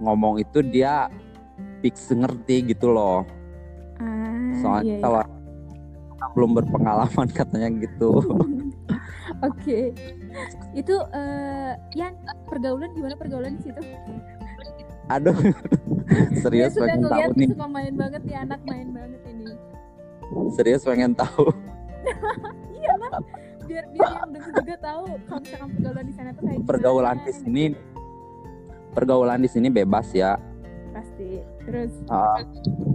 ngomong 0.00 0.40
itu 0.40 0.60
dia 0.64 1.08
fix 1.80 2.08
ngerti 2.08 2.70
gitu 2.70 2.92
loh 2.92 3.24
ah, 3.98 4.52
soalnya 4.60 4.84
iya, 4.84 4.96
iya. 4.96 5.02
kalau 5.02 5.22
belum 6.32 6.50
berpengalaman 6.56 7.28
katanya 7.38 7.68
gitu 7.78 8.10
Oke, 9.40 9.96
itu 10.76 10.94
eh 11.16 11.72
Yan 11.96 12.12
pergaulan 12.44 12.92
gimana 12.92 13.16
pergaulan 13.16 13.56
di 13.56 13.62
situ? 13.64 13.80
aduh 15.08 15.32
serius 16.44 16.76
sudah 16.76 16.92
pengen 16.92 17.08
tahu 17.08 17.30
nih 17.34 17.48
suka 17.50 17.66
main 17.66 17.94
banget 17.96 18.22
nih 18.22 18.36
anak 18.38 18.60
main 18.62 18.88
banget 18.92 19.20
ini. 19.26 19.44
serius 20.52 20.84
pengen 20.84 21.16
tahu 21.16 21.50
Iya 22.70 22.92
lah, 22.94 23.10
biar 23.64 23.84
biar 23.90 24.08
yang 24.12 24.30
denger 24.30 24.52
juga 24.60 24.76
tahu 24.78 25.02
kalau 25.24 25.40
misalkan 25.40 25.68
pergaulan 25.72 26.04
di 26.04 26.14
sana 26.14 26.30
tuh 26.30 26.42
kayak 26.42 26.54
gimana. 26.54 26.68
pergaulan 26.68 27.16
di 27.18 27.32
sini 27.32 27.64
pergaulan 28.90 29.38
di 29.40 29.48
sini 29.48 29.68
bebas 29.68 30.08
ya 30.12 30.36
Pasti. 30.90 31.40
Terus 31.60 31.92
Ah, 32.08 32.40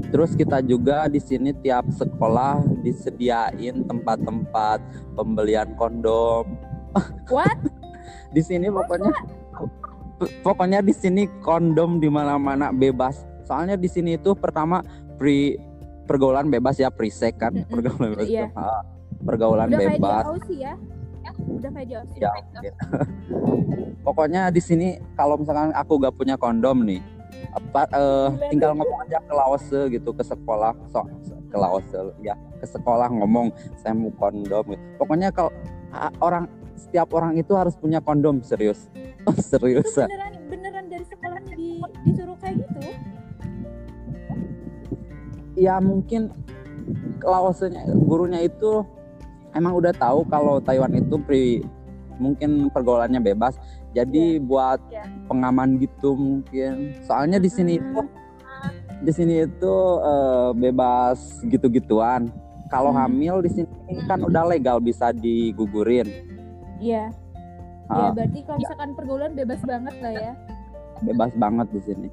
terus 0.09 0.31
kita 0.33 0.59
juga 0.59 1.05
di 1.05 1.21
sini 1.21 1.53
tiap 1.61 1.85
sekolah 1.93 2.65
disediain 2.81 3.85
tempat-tempat 3.85 4.81
pembelian 5.13 5.73
kondom. 5.77 6.45
what? 7.33 7.55
Di 8.33 8.41
sini 8.41 8.67
pokoknya 8.67 9.13
pokoknya 10.41 10.79
di 10.81 10.93
sini 10.93 11.29
kondom 11.45 12.01
di 12.01 12.09
mana-mana 12.09 12.73
bebas. 12.73 13.23
Soalnya 13.45 13.77
di 13.77 13.85
sini 13.85 14.17
itu 14.17 14.33
pertama 14.33 14.81
pre 15.15 15.55
pergaulan 16.05 16.49
bebas 16.49 16.77
ya 16.77 16.89
pre-sex 16.89 17.33
kan, 17.37 17.53
Mm-mm. 17.53 17.69
pergaulan 17.69 18.09
bebas. 18.17 18.29
Iya. 18.29 18.47
Ah, 18.57 18.81
pergaulan 19.25 19.67
Udah 19.69 19.79
kayak 19.79 19.93
bebas. 19.97 20.23
Aussie 20.25 20.59
ya? 20.61 20.73
Udah 21.45 21.71
kayak. 21.73 22.03
Ya. 22.21 22.31
Pokoknya 24.05 24.53
di 24.53 24.61
sini 24.61 25.01
kalau 25.17 25.41
misalkan 25.41 25.73
aku 25.73 25.97
gak 25.97 26.13
punya 26.13 26.37
kondom 26.37 26.85
nih, 26.85 27.01
apa 27.55 27.87
Gila 27.87 28.47
tinggal 28.51 28.71
ngomong 28.75 28.99
aja 29.07 29.19
ke 29.23 29.33
Lawase 29.33 29.79
gitu 29.91 30.09
ke 30.11 30.23
sekolah, 30.23 30.75
so, 30.91 31.03
ke 31.47 31.57
Lawase 31.57 32.11
ya 32.19 32.35
ke 32.59 32.67
sekolah 32.67 33.07
ngomong 33.11 33.51
saya 33.79 33.95
mau 33.95 34.11
kondom. 34.19 34.75
Gitu. 34.75 34.83
Pokoknya 34.99 35.31
kalau 35.31 35.51
orang 36.19 36.51
setiap 36.75 37.15
orang 37.15 37.39
itu 37.39 37.55
harus 37.55 37.73
punya 37.79 38.03
kondom 38.03 38.43
serius, 38.43 38.91
Itu 39.23 39.39
seriusan. 39.39 40.11
beneran 40.11 40.33
beneran 40.51 40.85
dari 40.91 41.05
sekolahnya 41.07 41.53
di, 41.55 41.79
disuruh 42.03 42.35
kayak 42.43 42.59
gitu? 42.59 42.81
Ya 45.55 45.79
mungkin 45.79 46.35
Lawasenya 47.23 47.87
gurunya 48.05 48.43
itu 48.45 48.83
emang 49.55 49.73
udah 49.79 49.95
tahu 49.95 50.27
kalau 50.27 50.59
Taiwan 50.59 50.93
itu 50.93 51.15
pri 51.23 51.63
mungkin 52.19 52.71
pergaulannya 52.71 53.19
bebas. 53.23 53.55
Jadi 53.95 54.37
buat 54.37 54.83
Iya. 54.85 55.07
pengaman 55.25 55.79
gitu 55.79 56.13
mungkin. 56.13 56.91
Soalnya 57.01 57.39
di 57.39 57.47
sini 57.47 57.79
itu 57.79 58.01
Ah. 58.43 58.69
di 58.99 59.11
sini 59.11 59.33
itu 59.41 59.75
eh, 60.03 60.49
bebas 60.53 61.39
gitu-gituan. 61.45 62.27
Kalau 62.67 62.91
Hmm. 62.91 63.07
hamil 63.07 63.39
di 63.39 63.51
sini 63.51 63.69
kan 64.03 64.19
udah 64.19 64.43
legal 64.45 64.77
bisa 64.77 65.09
digugurin. 65.09 66.11
Iya. 66.77 67.07
Ya 67.85 68.01
Ah, 68.01 68.09
berarti 68.11 68.41
kalau 68.41 68.57
misalkan 68.57 68.89
pergaulan 68.93 69.31
bebas 69.31 69.61
banget 69.61 69.95
lah 70.01 70.13
ya. 70.13 70.33
bebas 70.97 71.31
banget 71.35 71.67
di 71.69 71.81
sini. 71.81 72.07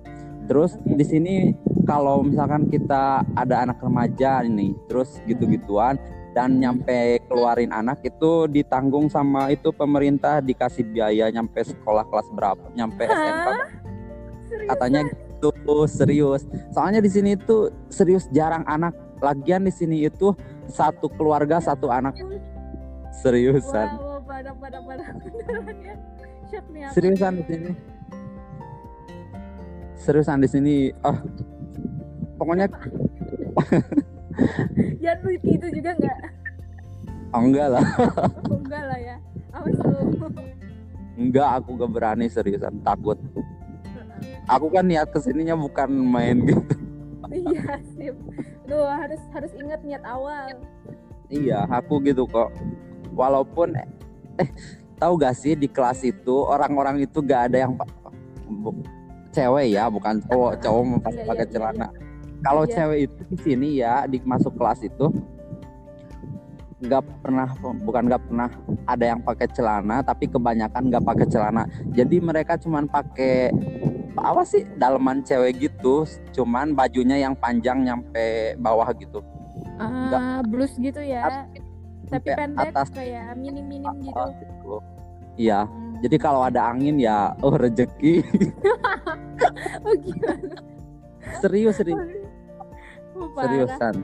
Terus 0.45 0.75
Oke. 0.77 0.99
di 0.99 1.05
sini 1.05 1.35
kalau 1.83 2.21
misalkan 2.21 2.67
kita 2.67 3.23
ada 3.33 3.62
anak 3.62 3.79
remaja 3.79 4.43
ini, 4.43 4.75
terus 4.85 5.23
gitu-gituan 5.25 5.97
dan 6.33 6.57
nyampe 6.57 7.21
keluarin 7.29 7.73
anak 7.73 8.01
itu 8.05 8.49
ditanggung 8.49 9.12
sama 9.12 9.53
itu 9.53 9.69
pemerintah 9.73 10.41
dikasih 10.41 10.85
biaya 10.89 11.29
nyampe 11.29 11.61
sekolah 11.61 12.09
kelas 12.09 12.29
berapa, 12.33 12.67
nyampe 12.73 13.05
Hah? 13.05 13.69
Katanya 14.69 15.01
gitu 15.09 15.85
serius. 15.89 16.45
Soalnya 16.73 17.01
di 17.03 17.11
sini 17.11 17.35
itu 17.37 17.73
serius 17.89 18.29
jarang 18.33 18.65
anak. 18.69 18.95
Lagian 19.23 19.62
di 19.62 19.73
sini 19.73 20.03
itu 20.03 20.35
satu 20.67 21.07
keluarga 21.07 21.62
satu 21.62 21.91
anak 21.93 22.19
seriusan. 23.23 23.99
Wow, 23.99 24.03
wow, 24.03 24.21
pada 24.27 24.51
pada 24.57 24.79
pada 24.83 25.05
beneran 25.21 25.77
ya. 25.79 25.95
Nih. 26.69 26.91
Seriusan 26.91 27.33
di 27.39 27.45
sini. 27.47 27.71
Seriusan 29.95 30.39
di 30.43 30.49
sini. 30.51 30.77
Oh. 31.07 31.17
Pokoknya 32.37 32.67
Ya 35.05 35.19
lu 35.21 35.35
gitu 35.41 35.67
juga 35.73 35.91
enggak? 35.99 36.19
oh, 37.33 37.43
enggak 37.43 37.69
lah. 37.79 37.87
Oh, 38.51 38.59
enggak 38.61 38.85
lah 38.87 38.99
ya. 39.01 39.17
Awas 39.53 39.79
lu. 39.83 40.01
Enggak, 41.12 41.49
aku 41.61 41.69
gak 41.77 41.93
berani 41.93 42.27
seriusan, 42.29 42.81
takut. 42.81 43.21
Aku 44.49 44.73
kan 44.73 44.89
niat 44.89 45.12
ke 45.12 45.21
sininya 45.21 45.55
bukan 45.55 45.93
main 45.93 46.41
gitu. 46.49 46.65
iya, 47.33 47.79
sip. 47.95 48.17
Lu 48.65 48.81
harus 48.85 49.21
harus 49.33 49.53
ingat 49.61 49.81
niat 49.85 50.03
awal. 50.09 50.57
Iya, 51.29 51.69
aku 51.69 52.01
gitu 52.05 52.25
kok. 52.25 52.49
Walaupun 53.12 53.77
eh 53.77 54.49
tahu 54.97 55.19
gak 55.21 55.37
sih 55.37 55.53
di 55.59 55.69
kelas 55.69 56.01
itu 56.07 56.47
orang-orang 56.47 57.05
itu 57.05 57.19
gak 57.21 57.53
ada 57.53 57.69
yang 57.69 57.73
cewek 59.33 59.73
ya 59.73 59.89
bukan 59.89 60.21
cowok 60.29 60.53
cowok 60.61 60.83
Iya, 60.85 61.25
pakai 61.25 61.25
iya, 61.27 61.35
iya, 61.35 61.53
celana 61.53 61.89
kalau 62.42 62.62
Iya. 62.64 62.75
cewek 62.76 62.99
itu 63.04 63.20
di 63.25 63.37
sini 63.38 63.68
ya 63.76 64.04
di 64.04 64.18
masuk 64.20 64.54
kelas 64.54 64.82
itu 64.82 65.06
nggak 66.82 67.02
pernah 67.22 67.46
bukan 67.80 68.02
nggak 68.04 68.22
pernah 68.26 68.50
ada 68.84 69.04
yang 69.06 69.22
pakai 69.22 69.46
celana 69.49 70.02
tapi 70.02 70.26
kebanyakan 70.26 70.90
nggak 70.90 71.04
pakai 71.04 71.26
celana 71.26 71.62
jadi 71.88 72.18
mereka 72.18 72.58
cuman 72.58 72.84
pakai 72.84 73.54
apa 74.12 74.42
sih 74.42 74.66
daleman 74.76 75.22
cewek 75.22 75.62
gitu 75.62 76.02
cuman 76.32 76.75
bajunya 76.75 77.16
yang 77.18 77.32
panjang 77.32 77.82
nyampe 77.82 78.58
bawah 78.58 78.90
gitu 78.92 79.22
Ah, 79.78 80.42
blus 80.42 80.75
gitu 80.76 80.99
ya. 80.99 81.46
Tapi 82.06 82.28
pendek 82.28 82.70
atas 82.70 82.92
kayak 82.92 83.34
minim-minim 83.34 83.88
gitu. 83.99 84.12
bawah 84.12 84.30
gitu. 84.37 84.75
iya 85.34 85.64
Hmm. 85.64 85.96
jadi 85.99 86.16
kalau 86.18 86.42
ada 86.42 86.66
angin 86.66 86.99
ya 86.99 87.30
oh 87.40 87.54
rezeki 87.54 88.20
Oh 89.82 89.94
gimana? 89.96 90.54
serius 91.38 91.75
serius 91.75 91.99
parah. 93.33 93.45
seriusan 93.49 93.97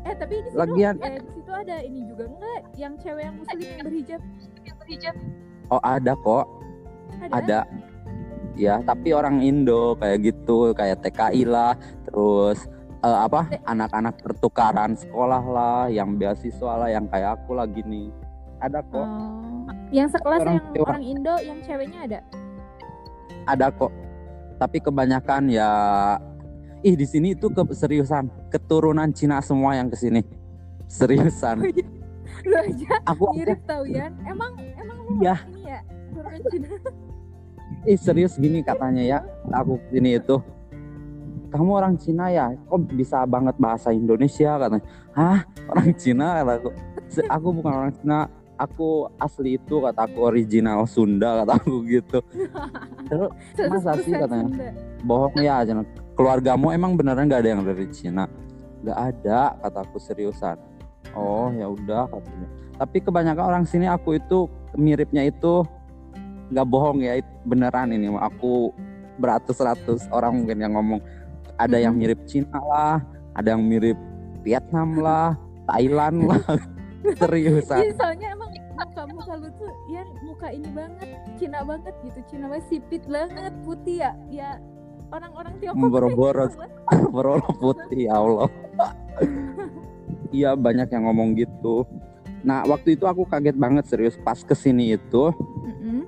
Eh 0.00 0.14
tapi 0.16 0.32
di 0.34 0.48
situ, 0.48 0.56
Lagian- 0.56 0.96
eh, 0.98 1.20
di 1.20 1.30
situ 1.30 1.52
ada 1.52 1.76
ini 1.78 2.00
juga 2.02 2.24
enggak 2.26 2.60
yang 2.74 2.96
cewek 2.96 3.22
yang 3.22 3.36
muslim 3.36 3.60
yang 3.60 3.84
berhijab? 3.84 5.14
oh 5.68 5.82
ada 5.82 6.12
kok 6.16 6.44
Ada. 7.20 7.32
ada 7.36 7.60
ya 8.56 8.80
tapi 8.80 9.12
orang 9.12 9.38
Indo 9.40 9.94
kayak 9.94 10.18
gitu 10.24 10.72
kayak 10.72 10.98
TKI 11.00 11.44
lah 11.44 11.76
terus 12.02 12.64
eh, 12.98 13.18
apa 13.20 13.44
anak-anak 13.62 14.18
pertukaran 14.18 14.92
sekolah 14.94 15.42
lah 15.44 15.80
yang 15.86 16.16
beasiswa 16.16 16.72
lah 16.76 16.88
yang 16.88 17.04
kayak 17.06 17.38
aku 17.38 17.54
lah 17.54 17.64
gini 17.64 18.08
ada 18.58 18.80
kok 18.82 19.04
Oh. 19.04 19.68
Yang 19.90 20.16
sekelas 20.16 20.40
Orang 20.40 20.54
yang 20.54 20.64
orang 20.80 21.02
Indo 21.04 21.34
yang 21.40 21.58
ceweknya 21.60 22.00
ada? 22.04 22.20
ada 23.44 23.66
kok 23.68 23.92
tapi 24.56 24.78
kebanyakan 24.78 25.48
ya 25.48 25.70
ih 26.80 26.92
di 26.92 27.04
sini 27.04 27.32
itu 27.32 27.46
ke 27.46 27.62
seriusan 27.70 28.28
keturunan 28.50 29.08
Cina 29.10 29.38
semua 29.40 29.72
yang 29.72 29.86
ke 29.86 29.96
sini. 29.96 30.20
Seriusan. 30.86 31.62
Lu 32.40 32.56
aja 32.56 32.92
aku 33.04 33.30
mirip 33.32 33.62
tau 33.64 33.86
Yan. 33.86 34.16
Emang 34.24 34.52
emang 34.74 34.98
lu 35.00 35.10
Iya. 35.20 35.36
ini 35.46 35.62
ya 35.64 35.80
turunan 36.10 36.40
Cina. 36.50 36.68
ih 37.90 37.96
serius 37.96 38.34
gini 38.36 38.60
katanya 38.60 39.00
ya 39.00 39.18
aku 39.48 39.78
ini 39.92 40.18
itu. 40.18 40.36
Kamu 41.50 41.70
orang 41.74 41.98
Cina 41.98 42.30
ya? 42.30 42.54
Kok 42.66 42.94
bisa 42.94 43.26
banget 43.26 43.58
bahasa 43.58 43.90
Indonesia 43.90 44.54
katanya? 44.54 44.86
Hah? 45.10 45.42
Orang 45.66 45.90
Cina 45.94 46.38
kataku 46.38 46.68
"Se- 47.06 47.26
aku 47.26 47.46
bukan 47.52 47.72
orang 47.72 47.94
Cina. 47.96 48.18
Aku 48.54 49.08
asli 49.16 49.56
itu 49.56 49.80
kata 49.80 50.04
aku 50.04 50.20
original 50.20 50.84
Sunda 50.84 51.40
kata 51.42 51.56
aku 51.56 51.80
gitu. 51.88 52.20
Terus 53.08 53.32
Masa 53.56 53.96
sih 53.98 54.12
100% 54.12 54.20
katanya? 54.20 54.48
Bohong 55.02 55.32
ya 55.40 55.64
Cina. 55.64 55.82
Keluargamu 56.20 56.68
emang 56.68 57.00
beneran 57.00 57.32
nggak 57.32 57.40
ada 57.40 57.50
yang 57.56 57.64
dari 57.64 57.88
Cina? 57.88 58.28
Nggak 58.84 58.98
ada 59.00 59.56
kataku 59.64 59.96
seriusan. 59.96 60.60
Oh 61.16 61.48
ya 61.56 61.64
udah 61.64 62.12
katanya. 62.12 62.48
Tapi 62.76 62.96
kebanyakan 63.00 63.44
orang 63.44 63.64
sini 63.64 63.88
aku 63.88 64.20
itu 64.20 64.44
miripnya 64.76 65.24
itu 65.24 65.64
nggak 66.52 66.66
bohong 66.68 67.00
ya 67.00 67.16
beneran 67.48 67.96
ini. 67.96 68.12
Aku 68.20 68.76
beratus-ratus 69.16 70.12
orang 70.12 70.44
mungkin 70.44 70.60
yang 70.60 70.76
ngomong 70.76 71.00
ada 71.56 71.80
yang 71.80 71.96
Mhm. 71.96 72.00
mirip 72.04 72.20
Cina 72.28 72.60
lah 72.60 73.00
ada 73.32 73.56
yang 73.56 73.64
mirip 73.64 73.96
Vietnam 74.44 75.00
lah 75.00 75.40
Thailand 75.72 76.28
lah. 76.28 76.44
Seriusan. 77.20 77.80
Iya 77.80 77.92
soalnya 77.96 78.28
emang 78.36 78.50
muka 79.08 79.32
lu 79.36 79.48
tuh 79.56 79.72
ya 79.92 80.02
muka 80.24 80.48
ini 80.52 80.68
banget 80.72 81.08
Cina 81.36 81.60
banget 81.64 81.94
gitu 82.04 82.20
Cina 82.28 82.44
banget 82.48 82.66
sipit 82.72 83.04
banget 83.08 83.52
putih 83.64 83.96
ya 84.04 84.12
ya 84.28 84.50
orang-orang 85.10 85.52
Tiongkok 85.58 85.88
Boro-boro. 85.90 86.44
kayak 86.46 86.54
gitu. 86.56 87.08
Berolo 87.14 87.50
putih 87.56 88.00
ya 88.06 88.14
Allah. 88.16 88.48
Iya 90.30 90.50
banyak 90.54 90.88
yang 90.88 91.04
ngomong 91.06 91.34
gitu. 91.34 91.86
Nah 92.40 92.62
waktu 92.64 92.94
itu 92.94 93.04
aku 93.04 93.26
kaget 93.26 93.54
banget 93.54 93.84
serius 93.84 94.16
pas 94.16 94.38
ke 94.38 94.54
sini 94.54 94.94
itu 94.94 95.34
Mm-mm. 95.60 96.06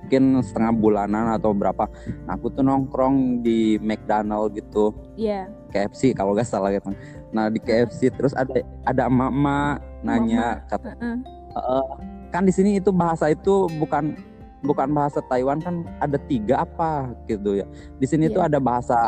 mungkin 0.00 0.22
setengah 0.40 0.72
bulanan 0.72 1.34
atau 1.34 1.52
berapa. 1.52 1.84
Nah, 2.24 2.32
aku 2.32 2.48
tuh 2.48 2.62
nongkrong 2.62 3.44
di 3.44 3.76
McDonald 3.78 4.54
gitu, 4.54 4.94
Iya. 5.14 5.50
KFC 5.68 6.16
kalau 6.16 6.32
gak 6.32 6.48
salah 6.48 6.72
gitu. 6.72 6.88
Nah 7.28 7.52
di 7.52 7.60
KFC 7.60 8.08
terus 8.08 8.32
ada 8.32 8.56
ada 8.82 9.02
emak-emak 9.04 9.74
nanya 10.00 10.64
kata 10.64 10.96
Heeh. 10.96 11.16
"Eh, 11.52 11.88
kan 12.28 12.42
di 12.42 12.52
sini 12.52 12.80
itu 12.80 12.88
bahasa 12.88 13.28
itu 13.28 13.68
bukan 13.76 14.16
bukan 14.60 14.90
bahasa 14.90 15.22
Taiwan 15.22 15.58
kan 15.58 15.86
ada 15.98 16.18
tiga 16.26 16.62
apa 16.62 17.14
gitu 17.26 17.58
ya. 17.58 17.66
Di 17.96 18.06
sini 18.06 18.26
Iya. 18.26 18.34
tuh 18.34 18.42
ada 18.44 18.58
bahasa 18.58 18.98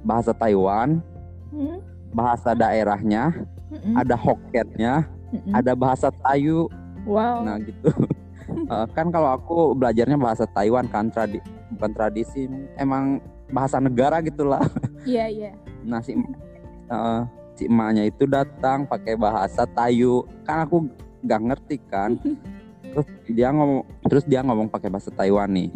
bahasa 0.00 0.32
Taiwan, 0.32 1.00
Hmm? 1.48 1.78
bahasa 2.10 2.52
daerahnya, 2.52 3.32
Mm-mm. 3.70 3.94
ada 3.94 4.14
Hokkennya, 4.14 4.94
Mm-mm. 5.30 5.52
ada 5.52 5.72
bahasa 5.74 6.08
Tayu. 6.10 6.68
Wow. 7.04 7.44
Nah 7.44 7.58
gitu. 7.60 7.90
Eh, 8.44 8.86
kan 8.92 9.08
kalau 9.08 9.32
aku 9.32 9.72
belajarnya 9.72 10.20
bahasa 10.20 10.44
Taiwan 10.44 10.84
kan 10.84 11.08
tradi 11.08 11.40
bukan 11.72 11.90
tradisi, 11.90 12.44
emang 12.76 13.16
bahasa 13.48 13.80
negara 13.80 14.20
gitulah. 14.20 14.60
Iya 15.08 15.24
iya. 15.26 15.50
Nah 15.80 16.04
si 16.04 16.12
eh, 16.12 17.20
si 17.56 17.64
emaknya 17.64 18.04
itu 18.04 18.28
datang 18.28 18.84
pakai 18.84 19.16
bahasa 19.16 19.64
Tayu. 19.64 20.28
Kan 20.44 20.68
aku 20.68 20.76
nggak 21.24 21.40
ngerti 21.40 21.76
kan. 21.88 22.20
Terus 22.94 23.08
dia 23.26 23.48
ngomong 23.50 23.82
terus 24.06 24.24
dia 24.24 24.40
ngomong 24.46 24.70
pakai 24.70 24.88
bahasa 24.88 25.10
Taiwan 25.10 25.50
nih. 25.50 25.70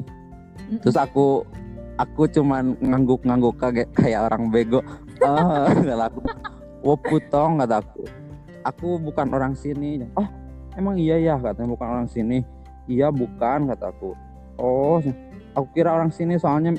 Terus 0.79 0.95
aku 0.95 1.43
aku 1.99 2.31
cuman 2.31 2.79
ngangguk-ngangguk 2.79 3.59
kayak 3.59 3.91
kayak 3.93 4.31
orang 4.31 4.47
bego. 4.55 4.81
Kata 5.19 6.07
aku. 6.07 6.21
Woputong 6.79 7.59
kata 7.59 7.83
aku. 7.83 8.07
Aku 8.63 8.89
bukan 9.03 9.27
orang 9.35 9.59
sini. 9.59 10.07
Oh, 10.15 10.31
emang 10.79 10.95
iya 10.95 11.19
ya 11.19 11.35
katanya 11.35 11.75
bukan 11.75 11.89
orang 11.91 12.09
sini. 12.09 12.47
Iya 12.87 13.11
bukan 13.11 13.67
kata 13.75 13.91
aku. 13.91 14.15
Oh, 14.63 15.03
aku 15.59 15.67
kira 15.75 15.91
orang 15.91 16.15
sini 16.15 16.39
soalnya 16.39 16.79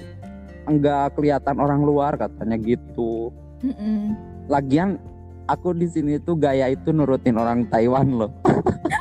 enggak 0.71 1.19
kelihatan 1.19 1.60
orang 1.60 1.84
luar 1.84 2.15
katanya 2.15 2.56
gitu. 2.56 3.36
Mm-mm. 3.60 4.15
Lagian 4.47 5.04
aku 5.52 5.75
di 5.75 5.91
sini 5.91 6.15
tuh 6.23 6.39
gaya 6.39 6.71
itu 6.71 6.95
nurutin 6.95 7.36
orang 7.36 7.67
Taiwan 7.67 8.08
loh. 8.08 8.32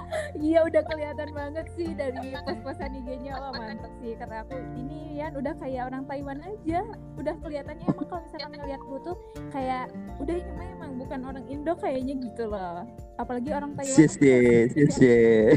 Iya 0.49 0.65
udah 0.65 0.81
kelihatan 0.89 1.29
banget 1.37 1.69
sih 1.77 1.93
dari 1.93 2.33
pos-posan 2.41 2.97
IG-nya. 3.05 3.37
Wah 3.37 3.53
mantep 3.53 3.93
sih 4.01 4.17
karena 4.17 4.41
aku. 4.41 4.57
Ini 4.81 5.21
ya 5.21 5.29
udah 5.37 5.53
kayak 5.61 5.93
orang 5.93 6.09
Taiwan 6.09 6.41
aja. 6.41 6.81
Udah 7.21 7.37
kelihatannya 7.45 7.85
emang 7.85 8.09
kalau 8.09 8.25
misalkan 8.25 8.57
ngeliat 8.57 8.81
lu 8.89 8.97
tuh 9.05 9.17
kayak 9.53 9.93
udah 10.17 10.35
ini 10.41 10.53
mah 10.57 10.69
emang 10.81 10.93
bukan 10.97 11.21
orang 11.29 11.45
Indo 11.53 11.77
kayaknya 11.77 12.17
gitu 12.17 12.49
loh. 12.49 12.89
Apalagi 13.21 13.53
orang 13.53 13.77
Taiwan 13.77 13.93
Sisi, 13.93 14.73
sisi. 14.73 15.21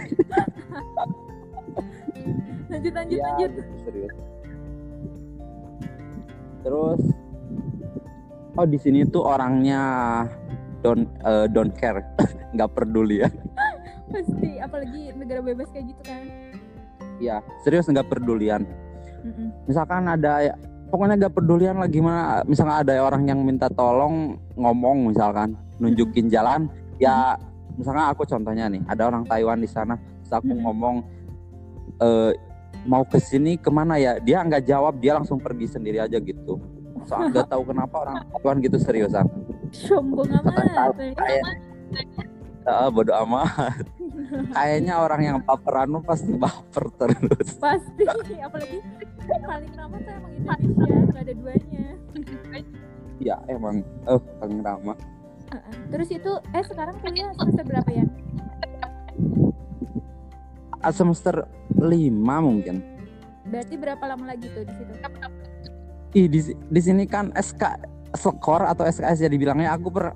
lanjut 2.71 2.91
lanjut 2.91 3.15
Iya, 3.15 3.23
lanjut. 3.31 3.51
gitu, 3.55 3.61
serius. 3.87 4.15
Terus 6.67 7.01
oh 8.59 8.67
di 8.67 8.75
sini 8.75 9.07
tuh 9.07 9.23
orangnya 9.23 9.79
don't 10.83 11.07
eh, 11.23 11.47
don't 11.47 11.71
care, 11.79 12.03
nggak 12.59 12.75
peduli 12.75 13.23
ya. 13.23 13.31
Pasti 14.11 14.51
apalagi 14.59 15.01
negara 15.15 15.41
bebas 15.41 15.67
kayak 15.71 15.95
gitu 15.95 16.03
kan 16.03 16.23
Ya, 17.21 17.37
serius 17.61 17.85
nggak 17.85 18.09
pedulian. 18.09 18.65
Mm-mm. 19.21 19.53
Misalkan 19.69 20.09
ada 20.09 20.41
ya, 20.41 20.53
pokoknya 20.89 21.21
nggak 21.21 21.37
pedulian 21.37 21.77
lah 21.77 21.85
gimana. 21.85 22.41
Misalkan 22.49 22.81
ada 22.81 22.97
orang 22.97 23.29
yang 23.29 23.45
minta 23.45 23.69
tolong 23.69 24.41
ngomong 24.57 25.13
misalkan 25.13 25.53
nunjukin 25.77 26.33
jalan, 26.33 26.65
ya 26.97 27.37
misalkan 27.77 28.09
aku 28.09 28.25
contohnya 28.25 28.65
nih, 28.73 28.81
ada 28.89 29.05
orang 29.05 29.21
Taiwan 29.29 29.61
di 29.61 29.69
sana, 29.69 30.01
terus 30.01 30.33
aku 30.33 30.49
Mm-mm. 30.49 30.65
ngomong 30.65 30.95
eh 32.01 32.33
mau 32.89 33.05
ke 33.05 33.21
sini 33.21 33.61
ke 33.61 33.69
mana 33.69 34.01
ya? 34.01 34.17
Dia 34.17 34.41
nggak 34.41 34.65
jawab, 34.65 34.97
dia 34.97 35.13
langsung 35.13 35.37
pergi 35.37 35.69
sendiri 35.69 36.01
aja 36.01 36.17
gitu. 36.17 36.57
Soal 37.05 37.29
nggak 37.29 37.49
tahu 37.53 37.69
kenapa 37.69 38.01
orang 38.01 38.17
Taiwan 38.33 38.57
gitu 38.65 38.81
seriusan. 38.81 39.29
sombong 39.69 40.25
amat 40.41 40.97
ya. 40.97 41.13
Kayak 41.13 41.43
ah, 42.65 42.89
bodo 42.89 43.13
amat. 43.29 43.85
Kayaknya 44.31 44.93
orang 44.95 45.21
yang 45.21 45.37
baperan 45.41 45.91
mah 45.91 46.03
pasti 46.03 46.31
baper 46.31 46.85
terus. 46.95 47.59
pasti 47.63 48.03
apalagi 48.37 48.79
paling 49.41 49.71
ramah 49.73 49.99
tuh 49.99 50.13
emang 50.13 50.33
Indonesia 50.57 51.03
nggak 51.05 51.23
ada 51.23 51.33
duanya 51.33 51.85
Ya 53.19 53.35
emang, 53.45 53.85
eh 54.07 54.21
paling 54.37 54.59
ramah. 54.61 54.97
Terus 55.87 56.09
itu 56.09 56.31
eh 56.49 56.63
sekarang 56.63 56.95
kuliah 56.99 57.29
semester 57.35 57.63
berapa 57.63 57.89
ya 57.91 58.05
Ah, 60.79 60.89
semester 60.89 61.45
5 61.71 62.09
mungkin. 62.41 62.81
berarti 63.43 63.75
berapa 63.75 64.01
lama 64.01 64.25
lagi 64.27 64.47
tuh 64.47 64.63
di 64.63 64.73
situ 64.73 64.93
Ih 66.13 66.25
di, 66.25 66.39
di 66.49 66.81
sini 66.81 67.03
kan 67.03 67.29
SK 67.33 67.63
skor 68.13 68.63
atau 68.63 68.83
SKS 68.83 69.17
ya 69.19 69.29
dibilangnya 69.29 69.71
aku 69.71 69.87
per 69.89 70.15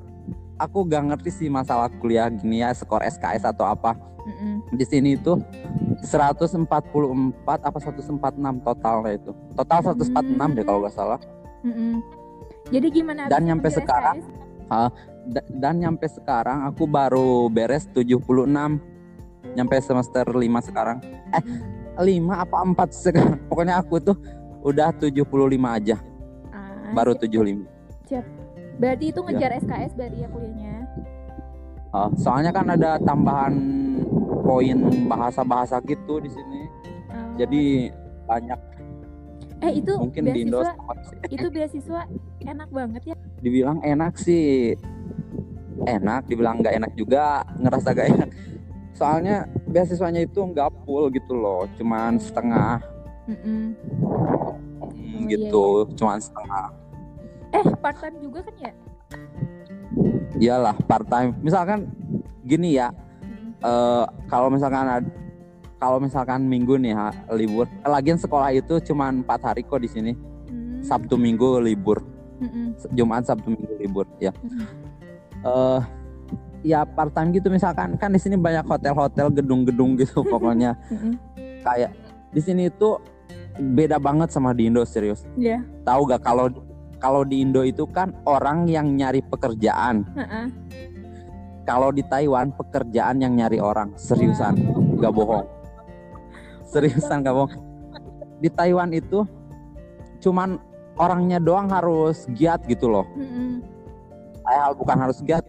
aku 0.56 0.88
gak 0.88 1.04
ngerti 1.12 1.30
sih 1.32 1.48
masalah 1.52 1.92
kuliah 2.00 2.32
gini 2.32 2.64
ya 2.64 2.72
skor 2.72 3.04
SKS 3.04 3.44
atau 3.46 3.68
apa 3.68 3.96
Mm-mm. 4.26 4.66
di 4.74 4.86
sini 4.88 5.14
itu 5.20 5.38
144 6.02 6.66
apa 7.46 7.78
146 7.78 8.66
totalnya 8.66 9.12
itu. 9.14 9.32
Total 9.54 9.80
146 9.86 10.56
deh 10.58 10.64
kalau 10.66 10.80
nggak 10.82 10.96
salah. 10.96 11.20
Mm-mm. 11.62 12.02
Jadi 12.74 12.88
gimana? 12.90 13.30
Dan 13.30 13.46
nyampe 13.46 13.70
sekarang? 13.70 14.26
Da- 15.26 15.46
dan 15.50 15.82
nyampe 15.82 16.06
sekarang 16.10 16.66
aku 16.70 16.86
baru 16.86 17.50
beres 17.50 17.90
76 17.94 18.82
nyampe 19.54 19.76
semester 19.82 20.26
5 20.26 20.42
sekarang. 20.62 20.98
Eh, 21.34 21.44
5 22.02 22.34
apa 22.34 22.58
4 22.66 22.90
sekarang. 22.94 23.38
Pokoknya 23.50 23.78
aku 23.82 24.02
tuh 24.02 24.18
udah 24.66 24.90
75 24.94 25.78
aja, 25.78 26.02
Ah, 26.50 26.90
baru 26.98 27.14
siap. 28.06 28.35
75. 28.76 28.82
Berarti 28.82 29.06
itu 29.08 29.20
Ya. 29.20 29.26
ngejar 29.26 29.52
SKS 29.58 29.92
berarti 29.94 30.18
ya 30.20 30.28
kuliahnya. 30.28 30.74
Ah, 31.90 32.10
soalnya 32.14 32.52
kan 32.52 32.68
ada 32.68 33.00
tambahan 33.00 33.56
poin 34.42 34.78
bahasa-bahasa 35.08 35.80
gitu 35.82 36.20
di 36.20 36.28
sini. 36.28 36.62
Oh. 37.08 37.40
Jadi 37.40 37.88
banyak 38.26 38.60
eh 39.62 39.72
itu 39.72 39.94
mungkin 39.96 40.24
di 40.28 40.44
Indo 40.44 40.60
beasiswa 40.60 40.76
sama 40.76 40.94
sih. 41.02 41.18
itu 41.32 41.48
beasiswa 41.48 42.02
enak 42.44 42.70
banget 42.70 43.02
ya. 43.08 43.16
dibilang 43.40 43.80
enak 43.82 44.14
sih 44.20 44.76
enak 45.86 46.28
dibilang 46.28 46.60
nggak 46.60 46.76
enak 46.76 46.92
juga 46.94 47.42
ngerasa 47.56 47.88
gak 47.96 48.10
enak 48.12 48.30
soalnya 48.92 49.48
beasiswanya 49.66 50.22
itu 50.22 50.44
nggak 50.44 50.70
full 50.84 51.08
gitu 51.10 51.34
loh 51.34 51.66
cuman 51.80 52.20
setengah 52.20 52.84
Mm-mm. 53.26 53.74
hmm, 53.74 54.04
Oh, 54.84 54.92
iya, 54.94 55.34
gitu 55.34 55.88
cuman 55.96 56.20
setengah 56.20 56.66
Eh 57.56 57.66
part 57.78 57.98
time 57.98 58.18
juga 58.20 58.44
kan 58.44 58.56
ya? 58.60 58.72
iyalah 60.36 60.76
part 60.84 61.08
time 61.08 61.32
misalkan 61.40 61.88
gini 62.44 62.76
ya 62.76 62.92
Mm-mm. 62.92 63.56
eh, 63.64 64.04
kalau 64.28 64.52
misalkan 64.52 65.08
kalau 65.76 65.98
misalkan 65.98 66.44
minggu 66.44 66.76
nih 66.76 66.92
ha, 66.92 67.16
libur 67.32 67.64
lagian 67.82 68.20
sekolah 68.20 68.52
itu 68.52 68.84
cuman 68.84 69.24
empat 69.24 69.40
hari 69.46 69.64
kok 69.64 69.80
di 69.80 69.88
sini 69.88 70.14
Hmm. 70.46 70.84
sabtu 70.84 71.16
minggu 71.16 71.58
libur 71.58 72.04
Mm-mm. 72.38 72.76
jumat 72.92 73.24
sabtu 73.24 73.50
minggu 73.50 73.74
libur 73.80 74.06
ya 74.20 74.30
Mm-mm. 74.36 74.68
eh 75.42 75.82
ya 76.62 76.84
part 76.84 77.10
time 77.10 77.32
gitu 77.32 77.48
misalkan 77.48 77.96
kan 77.96 78.12
di 78.12 78.20
sini 78.20 78.36
banyak 78.36 78.62
hotel-hotel 78.62 79.32
gedung-gedung 79.32 79.96
gitu 79.96 80.22
pokoknya 80.28 80.76
kayak 81.64 81.96
di 82.30 82.42
sini 82.44 82.68
itu 82.68 83.00
beda 83.56 83.98
banget 83.98 84.30
sama 84.30 84.52
di 84.52 84.68
Indo 84.68 84.84
serius 84.84 85.24
Iya. 85.34 85.64
tahu 85.82 86.06
gak 86.06 86.22
kalau 86.22 86.52
kalau 87.00 87.28
di 87.28 87.44
Indo 87.44 87.62
itu 87.62 87.86
kan 87.90 88.16
orang 88.26 88.66
yang 88.70 88.96
nyari 88.96 89.22
pekerjaan. 89.22 90.08
Kalau 91.66 91.90
di 91.90 92.06
Taiwan 92.06 92.54
pekerjaan 92.54 93.22
yang 93.26 93.34
nyari 93.34 93.58
orang. 93.58 93.94
Seriusan 93.98 94.54
Wow. 94.62 95.02
nggak 95.02 95.14
bohong. 95.14 95.46
Seriusan 96.70 97.26
nggak 97.26 97.36
bohong. 97.36 97.54
Di 98.40 98.50
Taiwan 98.54 98.94
itu 98.94 99.26
cuman 100.22 100.62
orangnya 100.96 101.42
doang 101.42 101.68
harus 101.70 102.30
giat 102.38 102.64
gitu 102.70 102.88
loh. 102.88 103.06
Eh, 104.46 104.58
hal 104.62 104.78
bukan 104.78 104.98
harus 105.02 105.26
giat 105.26 105.42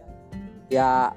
ya 0.73 1.13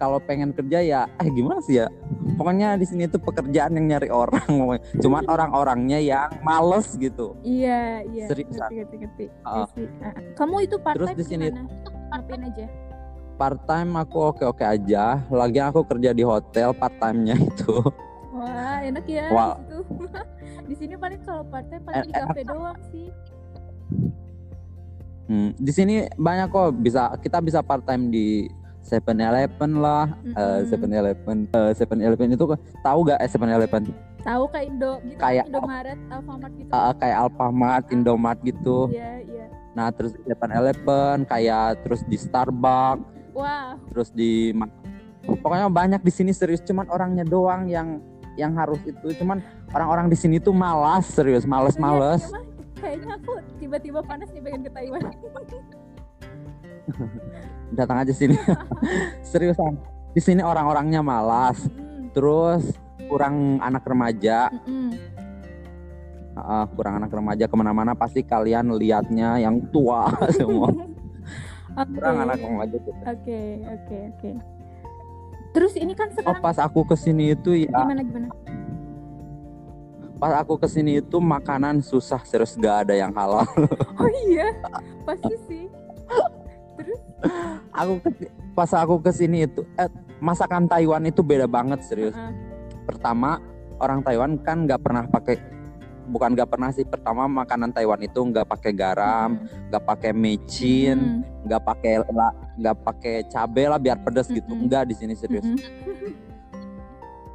kalau 0.00 0.18
pengen 0.18 0.50
kerja 0.56 0.82
ya 0.82 1.00
eh 1.20 1.28
gimana 1.30 1.62
sih 1.62 1.78
ya 1.78 1.86
pokoknya 2.34 2.74
di 2.74 2.84
sini 2.84 3.04
tuh 3.04 3.18
pekerjaan 3.18 3.74
yang 3.74 3.86
nyari 3.86 4.08
orang 4.08 4.40
pokoknya. 4.60 4.82
cuman 4.98 5.22
orang-orangnya 5.24 5.98
yang 5.98 6.28
males 6.40 6.92
gitu 6.94 7.36
Iya, 7.40 8.00
iya. 8.06 8.24
Seriusan. 8.26 8.68
Ngerti, 8.70 8.96
ngerti. 8.98 9.24
Ah. 9.42 9.68
Kamu 10.32 10.56
itu 10.60 10.76
part 10.78 10.96
Terus 10.96 11.12
time 11.12 11.18
di 11.18 11.24
sini-? 11.24 11.52
Ngapain 12.10 12.42
aja? 12.44 12.66
part 13.34 13.58
time 13.66 13.98
aku 13.98 14.30
oke-oke 14.30 14.62
aja 14.62 15.18
lagi 15.26 15.58
aku 15.58 15.82
kerja 15.82 16.14
di 16.14 16.22
hotel 16.22 16.70
part 16.70 16.94
time-nya 16.96 17.34
itu 17.34 17.82
Wah, 18.30 18.78
enak 18.78 19.02
ya 19.04 19.26
Wah. 19.28 19.54
di 19.54 19.66
situ. 19.66 19.78
di 20.70 20.74
sini 20.76 20.94
paling 20.94 21.18
kalau 21.22 21.42
part 21.44 21.66
time 21.66 21.82
paling 21.82 22.02
di 22.04 22.12
En- 22.12 22.18
kafe 22.24 22.40
doang 22.42 22.78
sih. 22.88 23.08
Hmm, 25.24 25.50
di 25.56 25.72
sini 25.72 25.94
banyak 26.14 26.46
kok 26.48 26.78
bisa 26.78 27.14
kita 27.16 27.40
bisa 27.40 27.58
part 27.58 27.80
time 27.82 28.06
di 28.06 28.44
Seven 28.84 29.16
Eleven 29.16 29.80
lah, 29.80 30.12
Mm-mm. 30.20 30.60
Seven 30.68 30.90
Eleven, 30.92 31.36
Seven 31.72 31.98
Eleven 31.98 32.28
itu 32.30 32.44
tahu 32.78 32.98
gak 33.02 33.18
Seven 33.24 33.48
Eleven? 33.48 33.82
Tahu 34.20 34.42
kayak 34.48 34.66
Indo 34.68 34.92
gitu, 35.02 35.18
Kayak- 35.18 35.46
Indomaret, 35.48 35.98
Alfamart 36.08 36.52
gitu. 36.54 36.68
kayak 36.96 37.16
Alfamart, 37.18 37.84
Indomart 37.88 38.38
gitu. 38.40 38.88
Iya, 38.88 39.20
iya. 39.20 39.46
Nah 39.72 39.88
terus 39.88 40.12
Seven 40.18 40.50
Eleven, 40.50 41.16
kayak 41.24 41.80
terus 41.80 42.00
di 42.04 42.14
Starbucks, 42.14 43.00
Wah, 43.32 43.74
terus 43.88 44.08
di 44.08 44.52
pokoknya 45.24 45.66
banyak 45.66 46.00
di 46.00 46.12
sini 46.12 46.30
serius. 46.30 46.60
Cuman 46.60 46.86
orangnya 46.86 47.24
doang 47.24 47.66
yang 47.66 47.98
yang 48.34 48.50
harus 48.54 48.78
itu. 48.82 49.14
Cuman 49.16 49.38
orang-orang 49.70 50.06
di 50.06 50.14
sini 50.14 50.36
tuh 50.38 50.52
malas 50.52 51.02
serius, 51.06 51.42
males-males. 51.42 52.22
Iya, 52.22 52.30
mah, 52.30 52.42
kayaknya 52.76 53.08
aku 53.16 53.32
tiba-tiba 53.58 53.98
panas 54.00 54.28
nih 54.30 54.40
pengen 54.40 54.60
ke 54.62 54.70
Taiwan. 54.70 55.00
Datang 57.74 58.06
aja 58.06 58.12
sini, 58.14 58.38
seriusan. 59.30 59.74
Di 60.14 60.22
sini 60.22 60.40
orang-orangnya 60.40 61.02
malas. 61.02 61.58
Mm, 61.66 62.14
Terus 62.14 62.62
kurang 63.10 63.58
anak 63.60 63.82
remaja, 63.84 64.48
mm-mm. 64.48 64.94
Ah, 66.34 66.66
kurang 66.66 66.98
anak 66.98 67.14
remaja 67.14 67.46
ke 67.46 67.54
mana-mana 67.54 67.94
pasti 67.94 68.26
kalian 68.26 68.74
lihatnya 68.74 69.38
yang 69.38 69.62
tua 69.70 70.10
semua. 70.38 70.70
Oke. 71.74 71.90
Kurang 71.94 72.16
anak 72.22 72.38
remaja 72.42 72.74
gitu. 72.78 72.90
Oke, 73.02 73.40
oke, 73.66 73.98
oke. 74.14 74.30
Terus 75.50 75.74
ini 75.74 75.94
kan 75.94 76.10
Oh 76.10 76.14
sekarang 76.14 76.42
pas 76.42 76.58
aku 76.58 76.82
ke 76.82 76.94
sini 76.94 77.34
itu 77.34 77.66
ya, 77.66 77.82
gimana 77.82 78.02
gimana? 78.02 78.26
pas 80.14 80.34
aku 80.38 80.54
ke 80.58 80.66
sini 80.66 81.02
itu 81.02 81.18
makanan 81.18 81.82
susah 81.82 82.22
serius 82.22 82.54
gak 82.54 82.86
ada 82.86 82.94
yang 82.94 83.10
halal. 83.14 83.42
Oh 83.98 84.10
iya, 84.26 84.54
pasti 85.02 85.34
sih. 85.46 85.63
Aku 87.74 87.98
ke- 88.00 88.30
pas 88.54 88.70
aku 88.74 89.02
ke 89.02 89.10
sini 89.10 89.50
itu 89.50 89.66
eh, 89.74 89.90
masakan 90.22 90.70
Taiwan 90.70 91.02
itu 91.04 91.20
beda 91.20 91.50
banget 91.50 91.82
serius. 91.82 92.14
Ah. 92.14 92.30
Pertama 92.86 93.42
orang 93.82 94.00
Taiwan 94.04 94.38
kan 94.40 94.64
nggak 94.64 94.80
pernah 94.80 95.04
pakai 95.10 95.36
bukan 96.04 96.36
nggak 96.36 96.50
pernah 96.52 96.68
sih 96.68 96.84
pertama 96.84 97.24
makanan 97.24 97.72
Taiwan 97.72 98.00
itu 98.04 98.20
nggak 98.20 98.44
pakai 98.44 98.72
garam 98.76 99.40
nggak 99.72 99.84
pakai 99.88 100.12
micin 100.12 101.24
mm, 101.24 101.48
nggak 101.48 101.62
pakai 101.64 101.94
la- 102.12 102.36
nggak 102.60 102.76
pakai 102.84 103.14
cabai 103.32 103.64
lah 103.72 103.80
biar 103.80 103.96
pedas 104.04 104.28
gitu 104.28 104.52
Mm-mm. 104.52 104.68
enggak 104.68 104.84
di 104.84 104.94
sini 105.00 105.16
serius 105.16 105.48
mm, 105.48 105.56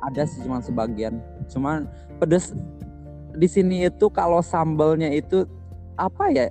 ada 0.06 0.21
sih 0.30 0.45
cuman 0.45 0.62
sebagian 0.62 1.17
cuman 1.49 1.89
pedes 2.21 2.54
di 3.34 3.47
sini 3.49 3.89
itu 3.89 4.06
kalau 4.13 4.39
sambelnya 4.45 5.10
itu 5.10 5.49
apa 5.97 6.30
ya 6.30 6.45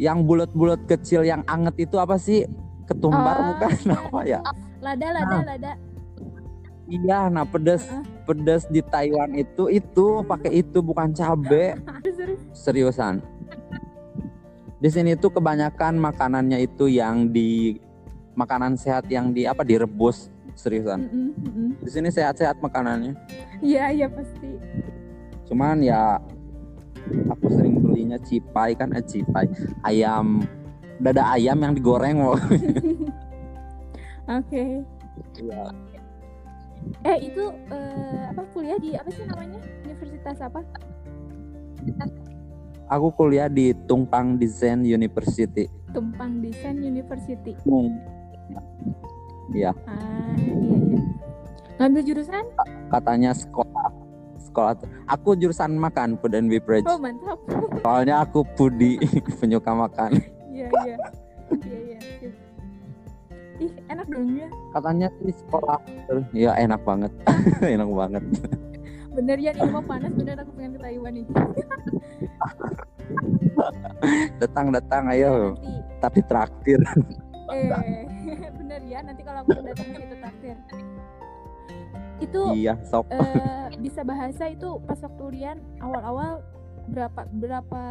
yang 0.00 0.24
bulat-bulat 0.24 0.88
kecil 0.88 1.20
yang 1.28 1.44
anget 1.44 1.84
itu 1.84 2.00
apa 2.00 2.16
sih? 2.16 2.48
Ketumbar 2.88 3.36
Ah, 3.36 3.44
bukan? 3.52 3.70
Apa 4.08 4.20
ya? 4.24 4.40
Lada, 4.80 5.08
lada, 5.12 5.38
lada. 5.44 5.72
iya 6.90 7.30
nah 7.30 7.46
pedes 7.46 7.86
Heeh. 7.86 8.02
pedes 8.26 8.66
di 8.66 8.82
Taiwan 8.82 9.30
itu 9.38 9.70
itu 9.70 10.24
pakai 10.26 10.64
itu 10.64 10.80
bukan 10.80 11.12
cabe. 11.12 11.76
Seriusan. 12.64 13.20
Di 14.80 14.88
sini 14.88 15.12
tuh 15.14 15.30
kebanyakan 15.30 16.00
makanannya 16.00 16.64
itu 16.64 16.88
yang 16.88 17.28
di 17.28 17.76
makanan 18.32 18.74
sehat 18.74 19.04
yang 19.12 19.30
di 19.30 19.44
apa 19.44 19.60
direbus. 19.62 20.32
Seriusan. 20.56 21.06
Mm, 21.06 21.30
mm, 21.30 21.50
mm. 21.52 21.70
di 21.84 21.90
sini 21.92 22.08
sehat-sehat 22.10 22.58
makanannya. 22.58 23.14
Iya, 23.60 23.84
iya 23.92 24.06
pasti. 24.08 24.50
cuman 25.46 25.82
ya 25.82 26.22
aku 27.28 27.46
sering 27.50 27.80
belinya 27.80 28.18
cipai 28.20 28.74
kan 28.74 28.90
eh 28.92 29.02
cipai 29.02 29.46
ayam 29.82 30.44
dada 30.98 31.32
ayam 31.32 31.58
yang 31.58 31.72
digoreng 31.72 32.20
loh 32.20 32.38
Oke. 34.30 34.86
Iya. 35.42 35.74
Eh 37.02 37.18
itu 37.26 37.44
eh, 37.66 38.22
apa 38.30 38.46
kuliah 38.54 38.78
di 38.78 38.94
apa 38.94 39.10
sih 39.10 39.26
namanya? 39.26 39.58
Universitas 39.82 40.38
apa? 40.38 40.62
aku 42.86 43.06
kuliah 43.14 43.46
di 43.46 43.72
Tungpang 43.86 44.36
Design 44.36 44.82
University 44.82 45.66
Tumpang 45.90 46.38
Desain 46.38 46.78
University. 46.78 47.54
Tung 47.62 47.98
Iya, 49.50 49.74
Ah, 49.82 50.34
iya 50.38 50.54
iya. 50.54 51.00
Ngambil 51.78 52.02
jurusan? 52.06 52.44
katanya 52.86 53.30
sekolah 53.34 53.69
sekolah 54.50 54.74
aku 55.06 55.34
jurusan 55.34 55.74
makan 55.74 56.18
food 56.18 56.34
and 56.34 56.46
beverage 56.46 56.84
Oh 56.84 56.98
mantap. 56.98 57.38
soalnya 57.82 58.20
aku 58.20 58.42
pudi 58.54 58.98
penyuka 59.38 59.70
makan 59.70 60.18
Iya 60.50 60.66
iya. 60.84 60.96
Iya 61.56 61.78
iya. 61.80 61.98
sip. 62.20 62.32
Ih 63.60 63.72
enak 63.88 64.06
dong 64.06 64.28
ya. 64.34 64.48
katanya 64.70 65.08
di 65.18 65.32
sekolah 65.32 65.78
terus 66.04 66.24
ya 66.32 66.52
enak 66.54 66.80
banget 66.82 67.12
enak 67.76 67.88
banget 67.88 68.24
Bener 69.10 69.36
ya 69.36 69.50
ini 69.50 69.66
mau 69.66 69.82
panas 69.82 70.14
bener 70.14 70.38
aku 70.38 70.54
pengen 70.54 70.72
ke 70.72 70.80
Taiwan 70.80 71.12
nih. 71.12 71.26
datang 74.38 74.66
datang 74.70 75.02
ayo 75.08 75.52
Nanti 75.52 75.98
tapi 75.98 76.20
traktir 76.24 76.80
eh 77.50 78.06
bener 78.54 78.80
ya 78.86 79.02
nanti 79.02 79.20
kalau 79.20 79.42
aku 79.42 79.58
datang 79.60 79.86
ke 79.90 79.98
situ 79.98 80.16
traktir. 80.16 80.56
Itu 82.20 82.42
iya 82.54 82.74
sok. 82.84 83.08
eh, 83.10 83.66
bisa 83.84 84.00
bahasa 84.04 84.44
itu 84.46 84.78
pas 84.84 85.00
waktu 85.00 85.24
Rian 85.32 85.58
awal-awal 85.80 86.44
berapa 86.90 87.20
berapa 87.32 87.82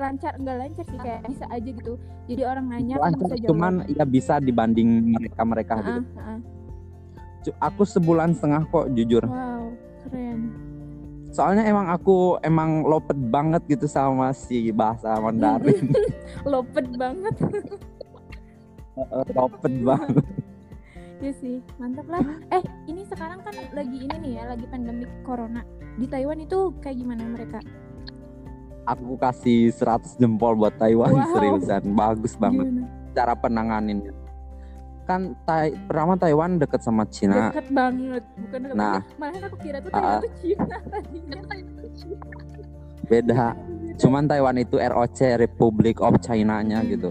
lancar? 0.00 0.32
Enggak 0.40 0.56
lancar 0.64 0.84
sih 0.88 0.98
kayak 1.00 1.28
bisa 1.28 1.44
aja 1.52 1.70
gitu. 1.70 2.00
Jadi 2.24 2.42
orang 2.46 2.64
nanya 2.72 2.96
lancar 2.96 3.20
bisa 3.20 3.34
jawab 3.36 3.50
cuman 3.52 3.72
ya 3.90 4.04
bisa 4.08 4.34
dibanding 4.40 4.88
mereka 5.12 5.40
mereka 5.44 5.72
Ah, 5.76 5.82
gitu. 5.84 6.00
ah. 6.16 6.38
Cu- 7.40 7.58
aku 7.60 7.82
sebulan 7.84 8.36
setengah 8.36 8.62
kok 8.68 8.86
jujur. 8.92 9.24
Wow 9.24 9.72
keren. 10.08 10.40
Soalnya 11.30 11.62
emang 11.62 11.86
aku 11.86 12.42
emang 12.42 12.82
lopet 12.82 13.14
banget 13.30 13.62
gitu 13.70 13.86
sama 13.86 14.34
si 14.34 14.74
bahasa 14.74 15.14
Mandarin. 15.22 15.94
Lopet 16.52 16.90
banget. 16.98 17.34
Lopet 19.38 19.74
banget 19.80 20.24
ya 21.20 21.32
sih 21.36 21.60
mantap 21.76 22.08
lah. 22.08 22.20
Eh 22.50 22.62
ini 22.86 23.04
sekarang 23.04 23.44
kan 23.44 23.52
lagi 23.70 23.98
ini 24.00 24.16
nih 24.18 24.32
ya 24.40 24.44
lagi 24.48 24.64
pandemi 24.66 25.04
corona. 25.20 25.60
Di 25.94 26.08
Taiwan 26.08 26.40
itu 26.40 26.72
kayak 26.80 26.96
gimana 26.96 27.22
mereka? 27.26 27.60
Aku 28.88 29.14
kasih 29.14 29.68
100 29.70 30.16
jempol 30.16 30.56
buat 30.56 30.72
Taiwan 30.74 31.12
Wow. 31.12 31.28
seriusan. 31.30 31.82
Bagus 31.92 32.34
banget. 32.34 32.66
Gimana? 32.66 32.88
Cara 33.12 33.34
penanganinnya. 33.36 34.12
Kan 35.04 35.36
Tai- 35.44 35.76
pertama 35.84 36.16
Taiwan 36.16 36.56
deket 36.56 36.80
sama 36.80 37.04
Cina. 37.04 37.52
Deket 37.52 37.68
banget 37.68 38.24
bukan 38.40 38.58
deket 38.64 38.76
Nah. 38.76 39.00
malahan 39.20 39.42
aku 39.44 39.56
kira 39.60 39.78
tuh. 39.78 39.90
Taiwan 39.92 40.18
tuh 40.18 40.32
Cina 40.40 40.76
tadinya 40.88 41.40
beda. 43.10 43.44
Cuman 43.98 44.24
Taiwan 44.24 44.56
itu 44.56 44.78
ROC 44.78 45.34
Republic 45.36 45.98
of 45.98 46.14
China-nya 46.22 46.80
gitu. 46.86 47.10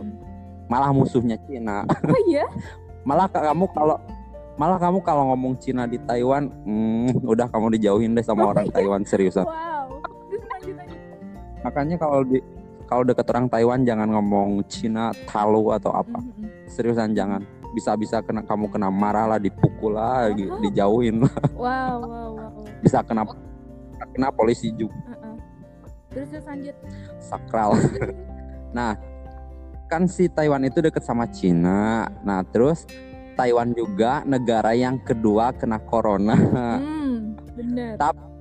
Malah 0.71 0.89
musuhnya 0.89 1.35
Cina. 1.45 1.83
Oh 1.83 2.19
iya 2.25 2.47
malah 3.09 3.25
ka- 3.25 3.41
kamu 3.41 3.65
kalau 3.73 3.97
malah 4.53 4.77
kamu 4.77 5.01
kalau 5.01 5.33
ngomong 5.33 5.57
Cina 5.57 5.89
di 5.89 5.97
Taiwan 6.05 6.45
hmm, 6.45 7.25
udah 7.25 7.49
kamu 7.49 7.73
dijauhin 7.79 8.13
deh 8.13 8.21
sama 8.21 8.53
orang. 8.53 8.69
Taiwan 8.69 9.01
seriusan 9.01 9.49
wow. 9.49 9.89
Makanya 11.65 11.97
kalau 11.97 12.21
di 12.21 12.37
kalau 12.85 13.01
deket 13.01 13.25
orang 13.33 13.49
Taiwan 13.49 13.81
jangan 13.81 14.13
ngomong 14.13 14.61
Cina 14.69 15.09
talu 15.25 15.73
atau 15.73 15.89
apa. 15.89 16.21
Seriusan 16.69 17.17
jangan. 17.17 17.41
Bisa-bisa 17.73 18.21
kena 18.21 18.41
kamu 18.45 18.69
kena 18.69 18.89
marah 18.93 19.25
lah 19.25 19.39
dipukul 19.41 19.97
lah 19.97 20.29
dijauhin 20.61 21.25
lah. 21.25 21.33
Wow 21.57 22.05
wow 22.05 22.29
wow. 22.37 22.51
Bisa 22.85 23.01
kena 23.01 23.25
kena 24.13 24.29
polisi 24.29 24.69
juga. 24.73 24.93
Heeh. 25.09 25.33
terus 26.13 26.27
terus 26.29 26.45
lanjut. 26.45 26.75
Sakral. 27.17 27.73
Nah 28.69 28.93
kan 29.89 30.05
si 30.05 30.29
Taiwan 30.29 30.63
itu 30.63 30.79
deket 30.79 31.01
sama 31.01 31.25
Cina 31.27 32.05
nah 32.21 32.45
terus 32.45 32.85
Taiwan 33.33 33.73
juga 33.73 34.21
negara 34.23 34.71
yang 34.77 35.01
kedua 35.01 35.51
kena 35.51 35.81
corona 35.81 36.35
hmm 36.77 37.35
bener 37.57 37.97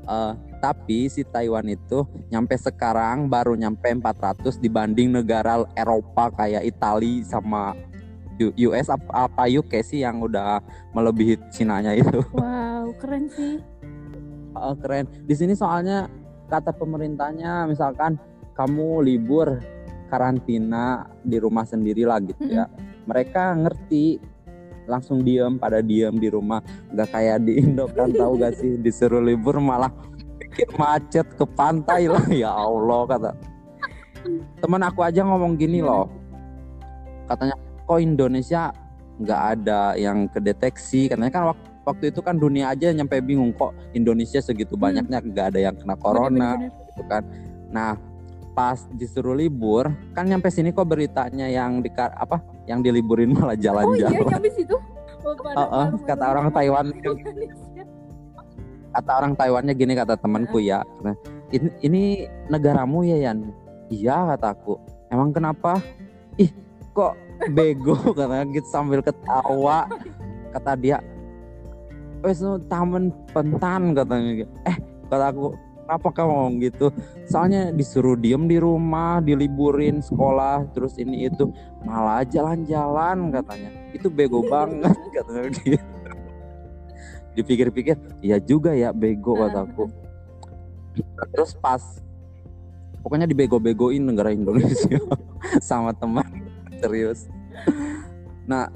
Eh, 0.08 0.32
tapi 0.56 1.04
si 1.12 1.20
Taiwan 1.20 1.68
itu 1.68 2.08
nyampe 2.32 2.56
sekarang 2.56 3.28
baru 3.28 3.52
nyampe 3.52 3.92
400 3.92 4.56
dibanding 4.56 5.12
negara 5.12 5.68
Eropa 5.76 6.32
kayak 6.32 6.64
Italia 6.64 7.20
sama 7.28 7.76
US 8.40 8.88
apa, 8.88 9.28
apa 9.28 9.44
UK 9.52 9.84
sih 9.84 10.00
yang 10.00 10.24
udah 10.24 10.64
melebihi 10.96 11.37
Cinanya 11.52 11.92
itu. 11.92 12.24
wow 12.32 12.88
keren 12.96 13.28
sih 13.28 13.61
Eh, 14.56 14.74
keren. 14.80 15.04
Di 15.28 15.37
sini 15.37 15.52
soalnya 15.52 16.08
kata 16.48 16.72
pemerintahnya 16.72 17.68
misalkan 17.68 18.16
kamu 18.56 19.04
libur 19.04 19.61
karantina 20.09 21.07
di 21.23 21.37
rumah 21.38 21.68
sendiri 21.68 22.03
lah 22.09 22.18
gitu 22.25 22.42
ya. 22.49 22.66
Mereka 23.05 23.57
ngerti 23.64 24.18
langsung 24.88 25.21
diem 25.21 25.61
pada 25.61 25.85
diem 25.85 26.16
di 26.16 26.29
rumah. 26.33 26.64
Nggak 26.90 27.09
kayak 27.12 27.38
di 27.44 27.61
Indo 27.61 27.85
kan 27.92 28.09
tahu 28.11 28.40
gak 28.40 28.57
sih? 28.57 28.81
Disuruh 28.81 29.21
libur 29.21 29.61
malah 29.61 29.92
bikin 30.40 30.68
macet 30.81 31.29
ke 31.37 31.44
pantai 31.44 32.09
lah. 32.09 32.25
Ya 32.42 32.51
Allah 32.51 33.05
kata. 33.05 33.31
Teman 34.59 34.83
aku 34.83 35.05
aja 35.05 35.23
ngomong 35.23 35.55
gini 35.55 35.85
loh. 35.85 36.09
Katanya 37.29 37.55
kok 37.85 38.01
Indonesia 38.01 38.73
nggak 39.21 39.42
ada 39.61 39.94
yang 39.94 40.27
kedeteksi? 40.33 41.12
Katanya 41.12 41.33
kan 41.33 41.44
waktu 41.55 41.68
waktu 41.88 42.05
itu 42.12 42.21
kan 42.21 42.37
dunia 42.37 42.68
aja 42.73 42.92
nyampe 42.92 43.16
bingung 43.25 43.53
kok 43.57 43.73
Indonesia 43.97 44.40
segitu 44.40 44.77
Hmm. 44.77 44.85
banyaknya? 44.88 45.18
Nggak 45.25 45.47
ada 45.55 45.61
yang 45.61 45.75
kena 45.77 45.97
corona 45.97 46.49
Bener, 46.57 46.73
bener, 46.73 46.87
gitu 46.92 47.03
kan. 47.09 47.23
Nah, 47.68 47.90
pas 48.59 48.90
disuruh 48.90 49.38
libur, 49.38 49.87
kan 50.18 50.27
nyampe 50.27 50.51
sini 50.51 50.75
kok 50.75 50.83
beritanya 50.90 51.47
yang 51.47 51.79
di 51.79 51.94
apa? 51.94 52.42
Yang 52.66 52.90
diliburin 52.90 53.31
malah 53.31 53.55
oh 53.55 53.55
iya 53.55 53.71
jalan-jalan. 53.71 54.27
nyampe 54.35 54.51
situ 54.51 54.75
oh, 55.23 55.35
Heeh, 55.62 55.87
malu-malu 55.94 55.97
kata 56.03 56.25
orang. 56.27 56.47
Taiwan 56.51 56.87
kata 58.99 59.11
orang 59.14 59.33
Taiwannya 59.38 59.75
gini 59.79 59.94
kata 59.94 60.18
temanku 60.18 60.59
ya. 60.59 60.83
Nah, 61.07 61.14
ini, 61.55 61.71
ini 61.87 62.03
negaramu 62.51 63.07
ya 63.07 63.31
Yan? 63.31 63.47
Iya 63.94 64.35
kataku. 64.35 64.75
Emang 65.07 65.31
kenapa? 65.31 65.79
Ih, 66.35 66.51
kok 66.90 67.14
bego 67.55 67.94
katanya 68.18 68.42
gitu 68.51 68.66
sambil 68.75 69.07
ketawa. 69.07 69.87
Kata 70.51 70.75
dia, 70.75 70.99
wes 72.27 72.42
taman 72.66 73.14
pentan 73.31 73.94
katanya. 73.94 74.51
Eh, 74.66 74.77
kataku, 75.07 75.55
kenapa 75.88 76.12
kamu 76.12 76.29
ngomong 76.37 76.57
gitu? 76.61 76.87
Soalnya 77.33 77.72
disuruh 77.72 78.12
diem 78.12 78.44
di 78.44 78.61
rumah, 78.61 79.24
diliburin 79.24 80.05
sekolah, 80.05 80.68
terus 80.77 81.01
ini 81.01 81.33
itu 81.33 81.48
malah 81.81 82.29
jalan-jalan 82.29 83.33
katanya. 83.33 83.72
Itu 83.96 84.12
bego 84.12 84.44
banget 84.53 84.92
katanya 85.16 85.48
dia. 85.64 85.81
Dipikir-pikir, 87.33 87.96
iya 88.20 88.37
juga 88.37 88.77
ya 88.77 88.92
bego 88.92 89.33
kataku. 89.33 89.88
Terus 91.33 91.57
pas 91.57 91.81
pokoknya 93.01 93.24
dibego-begoin 93.24 94.05
negara 94.05 94.29
Indonesia 94.29 95.01
sama 95.64 95.96
teman 95.96 96.29
serius. 96.85 97.33
Nah, 98.44 98.68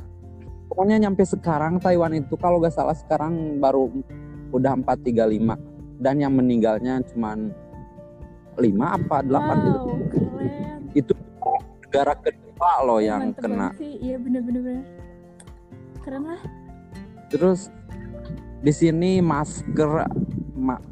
pokoknya 0.73 0.97
nyampe 0.97 1.29
sekarang 1.29 1.77
Taiwan 1.77 2.17
itu 2.17 2.41
kalau 2.41 2.57
gak 2.57 2.73
salah 2.73 2.97
sekarang 2.97 3.61
baru 3.61 3.93
udah 4.53 4.81
435 4.81 5.72
dan 6.03 6.19
yang 6.19 6.35
meninggalnya 6.35 6.99
cuman 7.09 7.55
5 8.55 8.67
apa 8.77 9.17
8 9.23 9.31
gitu. 9.63 9.79
wow 9.79 9.97
keren 10.11 10.81
Itu 10.93 11.13
negara 11.81 12.13
kedua 12.17 12.73
loh 12.83 13.01
yang 13.01 13.31
Mantep 13.31 13.43
kena. 13.43 13.69
iya 13.79 14.17
bener-bener 14.19 14.61
bener. 14.61 14.85
keren 16.03 16.23
lah 16.27 16.43
Terus 17.29 17.73
di 18.61 18.71
sini 18.71 19.19
masker 19.19 20.05
ma- 20.53 20.85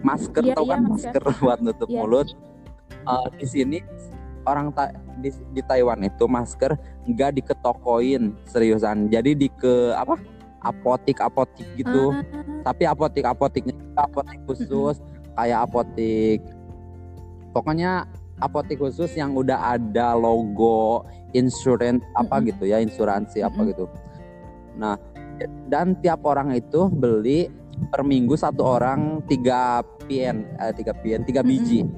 masker 0.00 0.44
Iya, 0.44 0.54
tau 0.54 0.64
iya, 0.64 0.72
kan 0.72 0.80
masker. 0.84 1.08
masker 1.16 1.24
buat 1.40 1.58
nutup 1.60 1.88
Iya. 1.88 1.96
mulut. 1.96 2.28
Eh, 3.00 3.28
di 3.34 3.46
sini 3.48 3.78
orang 4.42 4.70
Ta- 4.70 4.92
di, 5.16 5.32
di 5.50 5.62
Taiwan 5.62 6.00
itu 6.00 6.24
masker 6.24 6.76
nggak 7.06 7.30
diketokoin 7.34 8.36
seriusan. 8.44 9.08
Jadi 9.08 9.32
di 9.34 9.48
ke 9.48 9.96
apa 9.96 10.20
apotik 10.64 11.18
apotik 11.20 11.66
gitu. 11.76 12.12
Ah, 12.12 12.22
Tapi 12.72 12.84
apotik 12.84 13.24
apotiknya 13.24 13.74
apotik 13.96 14.40
khusus 14.44 15.00
kayak 15.36 15.68
apotik. 15.68 16.40
Pokoknya 17.50 18.06
apotik 18.40 18.80
khusus 18.80 19.12
yang 19.16 19.36
udah 19.36 19.76
ada 19.76 20.16
logo 20.16 21.04
insurance 21.36 22.04
apa 22.16 22.40
gitu 22.44 22.68
ya 22.68 22.80
insuransi 22.80 23.44
apa 23.44 23.60
gitu. 23.68 23.88
Nah 24.76 24.96
dan 25.68 25.96
tiap 26.04 26.20
orang 26.28 26.52
itu 26.52 26.88
beli 26.92 27.48
per 27.88 28.04
minggu 28.04 28.36
satu 28.36 28.60
orang 28.60 29.24
tiga 29.24 29.80
pien 30.04 30.44
eh, 30.60 30.72
tiga 30.76 30.92
pien 30.92 31.24
tiga 31.24 31.40
biji 31.40 31.88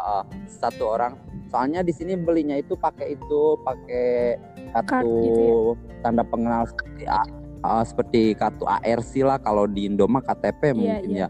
Ah, 0.00 0.24
satu 0.48 0.96
orang 0.96 1.12
soalnya 1.52 1.84
di 1.84 1.92
sini 1.92 2.16
belinya 2.16 2.56
itu 2.56 2.72
pakai 2.72 3.20
itu 3.20 3.60
pakai 3.60 4.40
kartu 4.74 5.10
gitu 5.26 5.40
ya? 5.42 5.54
tanda 6.00 6.22
pengenal 6.24 6.64
seperti 6.64 7.02
ah, 7.08 7.84
seperti 7.84 8.22
kartu 8.38 8.64
ARC 8.64 9.12
lah. 9.20 9.38
Kalau 9.42 9.64
di 9.68 9.90
Indo 9.90 10.06
mah 10.08 10.24
KTP 10.24 10.60
Iya, 10.62 10.74
mungkin 10.76 11.10
iya. 11.12 11.26
ya. 11.26 11.28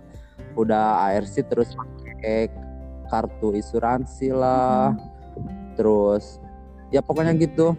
Udah 0.54 1.10
ARC 1.10 1.34
terus 1.46 1.72
pakai 1.74 2.50
kartu 3.10 3.56
asuransi 3.56 4.30
lah. 4.30 4.94
Terus 5.74 6.38
ya 6.94 7.00
pokoknya 7.02 7.34
gitu. 7.38 7.74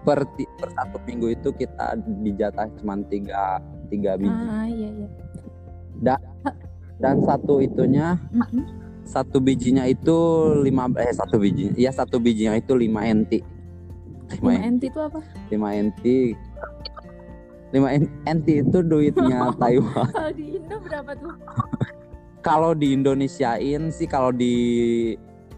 Per, 0.00 0.24
per 0.32 0.68
satu 0.72 0.96
minggu 1.04 1.36
itu 1.36 1.52
kita 1.52 1.92
dijatah 2.24 2.72
cuma 2.80 2.96
tiga 3.04 3.60
tiga 3.92 4.16
biji 4.16 4.44
ah 4.48 4.64
iya 4.64 4.88
iya. 4.96 5.08
Dan 6.96 7.20
satu 7.20 7.60
itunya 7.60 8.16
Mm-mm. 8.32 8.64
satu 9.04 9.44
bijinya 9.44 9.84
itu 9.84 10.16
lima 10.64 10.88
eh 10.96 11.12
satu 11.12 11.36
biji 11.36 11.76
ya 11.76 11.92
satu 11.92 12.16
bijinya 12.16 12.56
itu 12.56 12.72
lima 12.72 13.04
enti 13.04 13.44
lima 14.38 14.50
Lima 14.54 14.66
NT 14.70 14.82
itu 14.86 15.00
apa? 15.00 15.20
Lima 15.50 15.68
enti 15.74 16.18
lima 17.70 17.88
en- 17.94 18.10
enti 18.26 18.62
itu 18.62 18.78
duitnya 18.82 19.50
Taiwan. 19.62 20.06
Kalau 20.10 20.30
di 20.34 20.44
Indo 20.58 20.76
berapa 20.82 21.10
tuh? 21.14 21.34
Kalau 22.40 22.72
di 22.74 22.96
Indonesiain 22.96 23.92
sih 23.94 24.08
kalau 24.10 24.34
di 24.34 24.54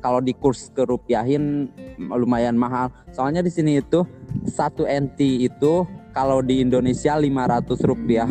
kalau 0.02 0.18
di 0.18 0.35
kurs 0.35 0.68
kerupiahin 0.74 1.70
lumayan 1.96 2.58
mahal. 2.58 2.90
Soalnya 3.14 3.40
di 3.40 3.48
sini 3.48 3.78
itu 3.80 4.02
satu 4.44 4.85
enti 4.85 5.46
itu 5.46 5.87
kalau 6.12 6.42
di 6.44 6.61
Indonesia 6.61 7.16
500 7.16 7.88
rupiah. 7.88 8.28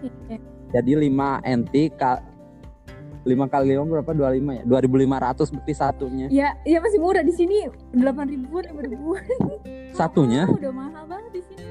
Iya. 0.00 0.38
Jadi 0.74 0.92
5 1.06 1.42
NT 1.44 1.74
5 3.24 3.48
kali 3.48 3.72
5 3.72 3.88
berapa? 3.88 4.10
25 4.12 4.52
ya? 4.52 4.62
2500 4.64 5.52
berarti 5.52 5.72
satunya. 5.72 6.26
Ya, 6.28 6.48
ya 6.62 6.78
masih 6.78 7.00
murah 7.00 7.24
di 7.24 7.32
sini 7.32 7.64
8 7.90 8.04
ribuan, 8.28 8.64
5 8.68 8.84
ribuan. 8.84 9.24
Satunya? 9.90 10.44
Oh, 10.44 10.56
udah 10.60 10.72
mahal 10.72 11.04
banget 11.08 11.32
di 11.32 11.42
sini. 11.42 11.64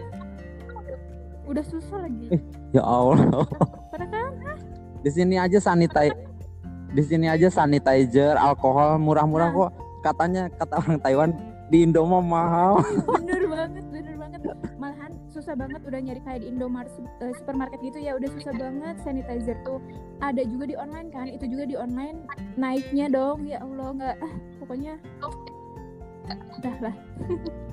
Udah 1.43 1.63
susah 1.63 1.97
lagi. 2.01 2.25
Eh. 2.31 2.41
Ya 2.71 2.81
Allah. 2.81 3.45
Padahal 3.91 4.31
kan 4.39 4.57
Di 5.03 5.11
sini 5.11 5.35
aja 5.35 5.59
sanitizer 5.59 6.15
di 6.93 7.01
sini 7.01 7.25
aja 7.25 7.49
sanitizer, 7.49 8.37
alkohol 8.37 9.01
murah-murah 9.01 9.49
Nah. 9.49 9.57
kok. 9.57 9.69
Katanya 10.05 10.45
kata 10.53 10.77
orang 10.77 10.97
Taiwan 11.01 11.29
di 11.67 11.81
Indo 11.81 12.05
mah 12.05 12.21
mahal. 12.21 12.73
bener 13.01 13.43
banget, 13.49 13.83
bener 13.89 14.12
susah 15.43 15.59
banget 15.59 15.83
udah 15.83 15.99
nyari 15.99 16.21
kayak 16.23 16.39
di 16.39 16.47
Indomaret 16.47 16.87
eh, 17.19 17.35
supermarket 17.35 17.83
gitu 17.83 17.99
ya, 17.99 18.15
udah 18.15 18.31
susah 18.31 18.55
banget 18.55 18.95
sanitizer 19.03 19.59
tuh. 19.67 19.83
Ada 20.23 20.47
juga 20.47 20.71
di 20.71 20.75
online 20.79 21.11
kan, 21.11 21.27
itu 21.27 21.43
juga 21.51 21.67
di 21.67 21.75
online 21.75 22.23
naiknya 22.55 23.11
dong. 23.11 23.43
Ya 23.43 23.59
Allah, 23.59 23.91
nggak 23.91 24.15
ah, 24.23 24.33
pokoknya 24.63 24.93
udah 26.31 26.75
lah. 26.79 26.95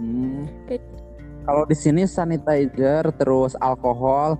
Hmm. 0.03 0.51
Kayak- 0.67 0.99
Kalau 1.47 1.65
di 1.65 1.77
sini 1.79 2.03
sanitizer 2.05 3.07
terus 3.17 3.55
alkohol 3.63 4.37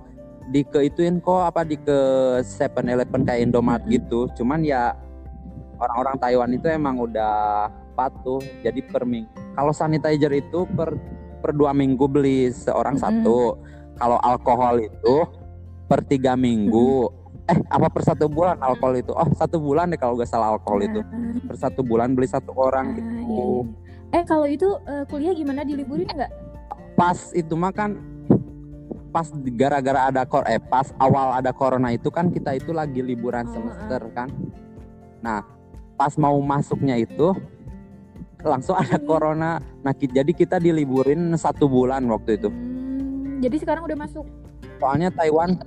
di 0.51 0.67
ke 0.67 0.91
ituin 0.91 1.23
kok 1.23 1.47
apa 1.47 1.63
di 1.63 1.79
ke 1.79 1.99
7-Eleven 2.43 3.23
kayak 3.23 3.47
Indomaret 3.47 3.87
gitu. 3.87 4.27
Cuman 4.35 4.61
ya 4.61 4.91
orang-orang 5.79 6.19
Taiwan 6.19 6.51
itu 6.51 6.67
emang 6.67 6.99
udah 6.99 7.71
patuh. 7.95 8.43
Jadi 8.61 8.83
per 8.85 9.07
minggu. 9.07 9.31
Kalau 9.55 9.73
sanitizer 9.73 10.29
itu 10.35 10.67
per 10.77 10.93
per 11.41 11.51
dua 11.51 11.73
minggu 11.73 12.05
beli 12.05 12.53
seorang 12.53 12.95
Mm-mm. 12.95 13.05
satu. 13.25 13.39
Kalau 13.97 14.17
alkohol 14.21 14.85
itu 14.85 15.15
per 15.89 16.05
tiga 16.05 16.37
minggu. 16.37 17.09
Eh 17.49 17.57
apa 17.67 17.89
per 17.89 18.05
satu 18.05 18.29
bulan 18.29 18.61
alkohol 18.61 18.95
itu? 18.95 19.11
Oh 19.11 19.25
satu 19.33 19.57
bulan 19.57 19.89
deh 19.89 19.97
kalau 19.97 20.13
gak 20.15 20.29
salah 20.29 20.53
alkohol 20.53 20.85
itu. 20.85 21.01
Ah, 21.01 21.41
Per 21.49 21.57
satu 21.57 21.81
bulan 21.81 22.13
beli 22.13 22.29
satu 22.29 22.53
orang 22.53 22.93
ah, 22.93 22.95
gitu. 22.95 23.09
iya, 23.09 23.43
iya. 24.13 24.19
Eh 24.21 24.23
kalau 24.23 24.45
itu 24.45 24.69
eh, 24.85 25.03
kuliah 25.09 25.33
gimana 25.33 25.65
diliburin 25.65 26.05
nggak? 26.05 26.53
pas 26.91 27.17
itu 27.33 27.57
mah 27.57 27.73
kan 27.73 27.97
pas 29.09 29.25
gara-gara 29.57 30.13
ada 30.13 30.21
kor 30.21 30.45
eh 30.45 30.61
pas 30.61 30.93
awal 31.01 31.33
ada 31.33 31.49
corona 31.49 31.89
itu 31.89 32.13
kan 32.13 32.29
kita 32.29 32.53
itu 32.53 32.69
lagi 32.71 33.01
liburan 33.01 33.49
Oh, 33.49 33.53
semester 33.57 34.05
kan 34.13 34.29
nah 35.17 35.41
pas 35.97 36.13
mau 36.15 36.37
masuknya 36.39 37.01
itu 37.01 37.33
langsung 38.43 38.73
ada 38.73 38.95
Hmm. 38.95 39.05
corona 39.05 39.51
nah 39.79 39.93
jadi 39.93 40.27
kita 40.27 40.57
diliburin 40.57 41.33
satu 41.35 41.65
bulan 41.65 42.05
waktu 42.05 42.35
itu 42.35 42.49
Hmm, 42.49 43.39
jadi 43.39 43.55
sekarang 43.57 43.83
udah 43.83 43.97
masuk. 43.99 44.25
soalnya 44.77 45.09
Taiwan 45.09 45.61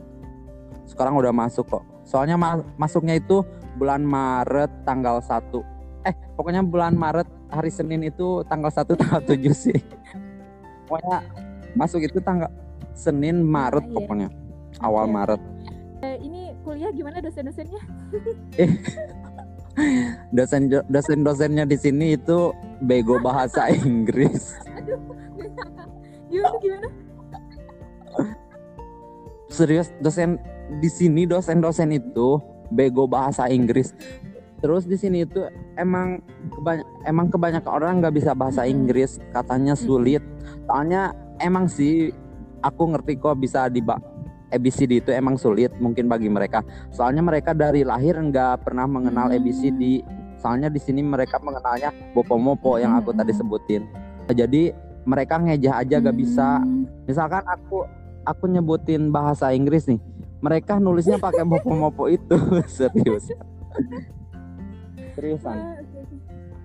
sekarang 0.84 1.14
udah 1.14 1.30
masuk 1.30 1.64
kok 1.68 1.82
soalnya 2.02 2.34
ma- 2.34 2.66
masuknya 2.74 3.14
itu 3.14 3.40
bulan 3.74 4.00
Maret 4.00 4.84
tanggal 4.84 5.18
1 5.18 5.62
eh 6.02 6.14
pokoknya 6.34 6.60
bulan 6.60 6.92
Maret 6.92 7.24
hari 7.48 7.70
Senin 7.70 8.02
itu 8.02 8.42
tanggal 8.44 8.68
1 8.68 8.92
tanggal 9.00 9.20
7 9.20 9.38
sih 9.50 9.78
pokoknya 10.84 11.22
masuk 11.72 12.02
itu 12.02 12.18
tanggal 12.18 12.50
Senin 12.92 13.40
Maret 13.40 13.82
iya. 13.84 13.94
pokoknya 13.94 14.28
awal 14.78 15.06
Oke. 15.06 15.14
Maret 15.14 15.42
Eh, 16.04 16.20
ini 16.20 16.52
kuliah 16.60 16.92
gimana 16.92 17.16
dosen-dosennya? 17.16 17.80
dosen 20.30 20.70
dosen 20.86 21.26
dosennya 21.26 21.64
di 21.66 21.74
sini 21.74 22.14
itu 22.14 22.54
bego 22.82 23.18
bahasa 23.18 23.70
Inggris. 23.86 24.54
Aduh, 24.74 24.98
gimana? 26.30 26.58
Gimana? 26.62 26.88
serius 29.54 29.94
dosen 30.02 30.42
di 30.82 30.90
sini 30.90 31.30
dosen-dosen 31.30 31.94
itu 31.94 32.42
bego 32.74 33.06
bahasa 33.06 33.46
Inggris. 33.46 33.94
Terus 34.58 34.88
di 34.88 34.96
sini 34.96 35.22
itu 35.22 35.44
emang 35.76 36.18
kebany- 36.50 36.88
emang 37.04 37.28
kebanyakan 37.30 37.70
orang 37.70 37.92
nggak 38.00 38.16
bisa 38.16 38.32
bahasa. 38.32 38.64
Inggris 38.66 39.20
katanya 39.30 39.76
sulit. 39.76 40.24
Soalnya 40.66 41.12
emang 41.38 41.68
sih 41.68 42.10
aku 42.64 42.96
ngerti 42.96 43.20
kok 43.20 43.38
bisa 43.38 43.68
di 43.68 43.84
ABCD 44.54 45.02
itu 45.02 45.10
emang 45.10 45.34
sulit 45.34 45.74
mungkin 45.76 46.06
bagi 46.06 46.30
mereka. 46.30 46.62
Soalnya 46.88 47.20
mereka 47.20 47.50
dari 47.52 47.82
lahir 47.82 48.14
nggak 48.14 48.62
pernah 48.62 48.86
mengenal 48.86 49.28
Hmm. 49.28 49.36
ABCD 49.36 50.06
soalnya 50.38 50.68
di 50.68 50.76
sini 50.76 51.00
mereka 51.00 51.40
mengenalnya 51.40 51.88
bopo-mopo 52.12 52.76
yang 52.76 52.92
aku 52.94 53.10
tadi 53.10 53.32
Mm-mm. 53.32 53.40
sebutin. 53.40 53.82
Jadi 54.28 54.76
mereka 55.04 55.36
ngejah 55.36 55.80
aja 55.80 55.96
gak 56.00 56.16
bisa. 56.16 56.60
Hmm, 56.60 56.84
misalkan 57.04 57.44
aku 57.44 57.88
aku 58.24 58.44
nyebutin 58.48 59.08
bahasa 59.08 59.52
Inggris 59.52 59.84
nih. 59.84 59.96
Mereka 60.40 60.76
nulisnya 60.76 61.16
pakai 61.16 61.48
mopo-mopo 61.48 62.08
itu. 62.08 62.36
Serius. 62.68 63.28
Seriusan. 65.14 65.56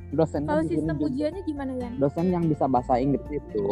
Dosennya 0.10 0.49
Kalau 0.49 0.63
sistem 0.65 0.95
ujiannya 0.97 1.41
gimana 1.45 1.71
ya? 1.78 1.89
dosen 1.95 2.34
yang 2.34 2.43
bisa 2.43 2.65
bahasa 2.65 2.97
Inggris 2.97 3.21
itu 3.30 3.65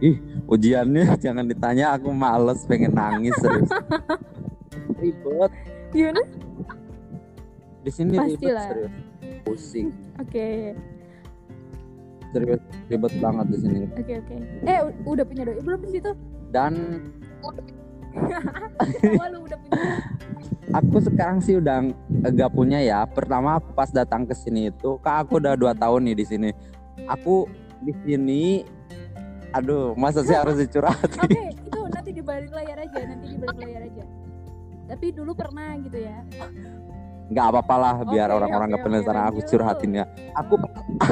ih 0.00 0.16
ujiannya 0.46 1.04
jangan 1.24 1.44
ditanya 1.44 1.92
aku 1.92 2.10
males 2.10 2.62
pengen 2.64 2.92
nangis 2.92 3.34
serius 3.36 3.70
ribet 5.00 5.52
Gimana? 5.90 6.22
di 7.80 7.90
sini 7.90 8.14
ribet 8.14 8.38
Pastilah. 8.38 8.66
serius 8.68 8.92
pusing 9.42 9.88
Oke, 10.16 10.76
serius 12.30 12.60
ribet 12.86 13.12
banget 13.18 13.46
di 13.48 13.58
sini 13.58 13.78
oke, 13.90 14.14
oke. 14.20 14.34
Eh, 14.62 14.78
u- 14.80 15.10
udah 15.10 15.24
punya 15.24 15.42
doi 15.44 15.58
belum 15.58 15.80
di 15.80 15.90
situ? 15.90 16.10
dan 16.48 16.72
Wah, 19.14 19.28
lu 19.30 19.46
udah 19.46 19.54
punya. 19.56 20.02
aku 20.72 20.98
sekarang 21.00 21.38
sih 21.38 21.54
udah 21.56 21.86
gak 22.26 22.50
punya 22.50 22.82
ya. 22.82 23.06
Pertama 23.06 23.56
aku 23.56 23.70
pas 23.70 23.86
datang 23.88 24.26
ke 24.26 24.34
sini 24.34 24.66
itu, 24.66 24.98
kak 24.98 25.24
aku 25.24 25.38
udah 25.38 25.54
dua 25.54 25.72
tahun 25.72 26.10
nih 26.10 26.16
di 26.18 26.26
sini. 26.26 26.50
Aku 27.06 27.46
di 27.80 27.94
sini, 28.02 28.66
aduh, 29.56 29.94
masa 29.98 30.20
sih 30.22 30.36
harus 30.36 30.58
dicurhatin? 30.58 31.20
Oke, 31.20 31.44
itu 31.54 31.80
nanti 31.90 32.10
di 32.14 32.22
balik 32.22 32.50
layar 32.54 32.78
aja, 32.80 33.00
nanti 33.06 33.26
di 33.30 33.38
balik 33.38 33.58
layar 33.58 33.82
aja. 33.86 34.04
Tapi 34.90 35.06
dulu 35.14 35.32
pernah 35.34 35.78
gitu 35.78 35.98
ya. 36.02 36.18
Nggak 37.30 37.46
apa-apa 37.46 37.74
lah, 37.78 37.96
biar 38.06 38.28
Oke, 38.30 38.36
orang-orang 38.42 38.66
nggak 38.74 38.82
oke, 38.82 38.88
penasaran 38.90 39.24
aku 39.30 39.38
lanjut. 39.38 39.50
curhatin 39.54 39.90
ya. 40.02 40.04
Aku, 40.34 40.54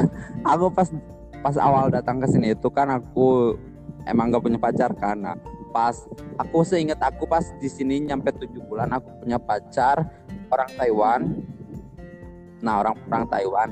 aku 0.53 0.67
pas 0.75 0.89
pas 1.39 1.55
awal 1.63 1.95
datang 1.95 2.19
ke 2.19 2.27
sini 2.27 2.59
itu 2.59 2.69
kan 2.75 2.91
aku 2.91 3.55
emang 4.07 4.35
gak 4.35 4.43
punya 4.43 4.59
pacar. 4.59 4.91
Nah, 5.15 5.39
pas 5.71 5.95
aku 6.41 6.67
seingat 6.67 6.99
aku 6.99 7.29
pas 7.29 7.45
di 7.63 7.69
sini 7.71 8.03
nyampe 8.03 8.35
tujuh 8.35 8.65
bulan 8.67 8.91
aku 8.91 9.23
punya 9.23 9.39
pacar 9.39 10.09
orang 10.51 10.71
Taiwan. 10.75 11.21
Nah 12.65 12.83
orang 12.83 12.95
orang 13.07 13.25
Taiwan. 13.31 13.69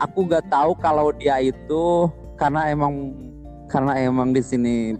Aku 0.00 0.26
gak 0.26 0.48
tahu 0.48 0.74
kalau 0.80 1.12
dia 1.14 1.38
itu 1.42 2.08
karena 2.34 2.72
emang 2.72 3.14
karena 3.74 3.98
emang 3.98 4.30
di 4.30 4.38
sini 4.38 4.94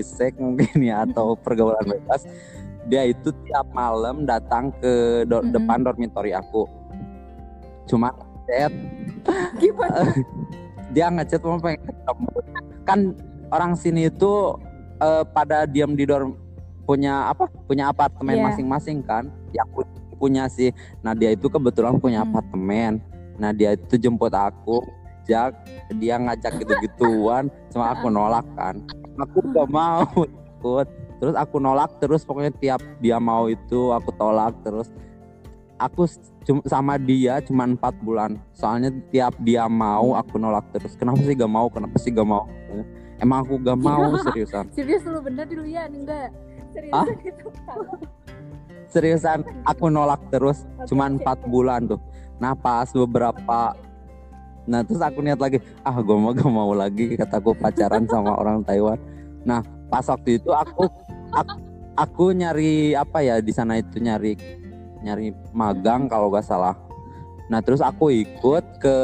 sex 0.00 0.32
mungkin 0.40 0.80
ya 0.80 1.04
atau 1.04 1.36
pergaulan 1.36 1.84
bebas. 1.84 2.24
Dia 2.84 3.04
itu 3.04 3.28
tiap 3.44 3.68
malam 3.70 4.24
datang 4.24 4.72
ke 4.74 5.24
do- 5.24 5.40
Mm-mm. 5.40 5.52
depan 5.52 5.84
dormitory 5.84 6.32
aku. 6.32 6.64
Cuma 7.84 8.16
chat 8.44 8.72
Gimana? 9.56 10.08
dia 10.90 11.08
ngechat 11.08 11.40
mau 11.40 11.56
pengen 11.56 11.80
ketemu 11.82 12.28
kan 12.84 13.00
orang 13.50 13.72
sini 13.74 14.08
itu 14.08 14.56
eh, 14.98 15.24
pada 15.26 15.64
diam 15.64 15.92
di 15.92 16.04
dorm 16.04 16.36
punya 16.84 17.28
apa 17.28 17.48
punya 17.64 17.88
apartemen 17.88 18.36
Iya. 18.36 18.44
masing-masing 18.46 19.00
kan 19.00 19.26
yang 19.50 19.64
pu- 19.72 19.88
punya 20.14 20.44
sih 20.46 20.70
nah 21.00 21.16
dia 21.16 21.32
itu 21.32 21.48
kebetulan 21.48 21.96
punya 21.96 22.20
Hmm. 22.20 22.28
apartemen 22.30 23.00
nah 23.34 23.50
dia 23.50 23.72
itu 23.72 23.96
jemput 23.96 24.30
aku 24.30 24.84
jak 25.24 25.52
dia 26.00 26.16
ngajak 26.20 26.60
gitu-gituan 26.60 27.48
cuma 27.72 27.92
aku 27.92 28.08
nolak 28.08 28.46
kan. 28.56 28.80
Aku 29.20 29.40
gak 29.52 29.68
mau 29.68 30.04
ikut. 30.24 30.88
Terus 31.20 31.34
aku 31.38 31.56
nolak 31.62 31.96
terus 32.02 32.26
pokoknya 32.26 32.52
tiap 32.58 32.80
dia 33.00 33.16
mau 33.16 33.48
itu 33.48 33.92
aku 33.92 34.12
tolak 34.16 34.52
terus. 34.64 34.92
Aku 35.80 36.06
sama 36.68 37.00
dia 37.00 37.40
cuma 37.42 37.66
empat 37.66 37.96
bulan. 38.04 38.38
Soalnya 38.54 38.92
tiap 39.10 39.34
dia 39.42 39.66
mau 39.66 40.14
aku 40.14 40.36
nolak 40.36 40.68
terus. 40.72 40.94
Kenapa 40.94 41.18
sih 41.24 41.34
gak 41.34 41.50
mau? 41.50 41.66
Kenapa 41.72 41.96
sih 41.98 42.12
gak 42.12 42.28
mau? 42.28 42.46
Emang 43.18 43.46
aku 43.46 43.58
gak 43.62 43.78
mau 43.78 44.14
seriusan. 44.20 44.68
Serius 44.74 45.02
lu 45.06 45.18
bener 45.22 45.46
dulu 45.48 45.64
ya? 45.64 45.88
Enggak. 45.88 46.30
Serius 46.74 46.94
Ah? 46.94 47.06
itu. 47.06 47.46
seriusan 48.90 49.42
aku 49.66 49.90
nolak 49.90 50.22
terus 50.30 50.62
cuma 50.86 51.10
empat 51.10 51.42
bulan 51.50 51.88
tuh. 51.88 51.98
Nah 52.38 52.54
pas 52.54 52.90
beberapa 52.94 53.74
nah 54.64 54.80
terus 54.80 55.00
aku 55.00 55.20
niat 55.20 55.36
lagi 55.36 55.60
ah 55.84 55.96
gue 56.00 56.16
mau 56.16 56.32
gak 56.32 56.48
mau 56.48 56.72
lagi 56.72 57.14
kataku 57.16 57.52
pacaran 57.56 58.08
sama 58.08 58.32
orang 58.40 58.64
Taiwan 58.64 58.96
nah 59.44 59.60
pas 59.92 60.04
waktu 60.08 60.40
itu 60.40 60.50
aku 60.50 60.88
aku, 61.32 61.54
aku 61.94 62.24
nyari 62.32 62.96
apa 62.96 63.20
ya 63.20 63.38
di 63.44 63.52
sana 63.52 63.76
itu 63.76 64.00
nyari 64.00 64.34
nyari 65.04 65.36
magang 65.52 66.08
kalau 66.08 66.32
gak 66.32 66.48
salah 66.48 66.74
nah 67.52 67.60
terus 67.60 67.84
aku 67.84 68.08
ikut 68.08 68.64
ke 68.80 68.96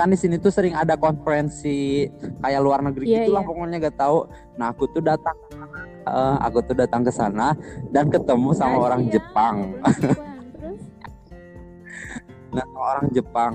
kan 0.00 0.08
di 0.08 0.16
sini 0.16 0.40
tuh 0.40 0.48
sering 0.48 0.72
ada 0.72 0.96
konferensi 0.96 2.08
kayak 2.40 2.60
luar 2.64 2.80
negeri 2.80 3.04
Iya, 3.04 3.28
gitulah 3.28 3.44
iya. 3.44 3.48
pokoknya 3.52 3.76
gak 3.84 3.96
tahu. 4.00 4.18
Nah 4.56 4.66
aku 4.72 4.84
tuh 4.88 5.02
datang, 5.04 5.36
eh, 6.08 6.36
aku 6.40 6.58
tuh 6.64 6.76
datang 6.78 7.02
ke 7.04 7.12
sana 7.12 7.52
dan 7.92 8.08
ketemu 8.08 8.48
sama 8.56 8.80
Kasian, 8.80 8.84
orang 8.88 9.02
Jepang. 9.12 9.56
orang 9.76 9.96
Jepang. 10.00 10.40
Terus? 10.56 10.80
Nah 12.48 12.66
orang 12.72 13.06
Jepang. 13.12 13.52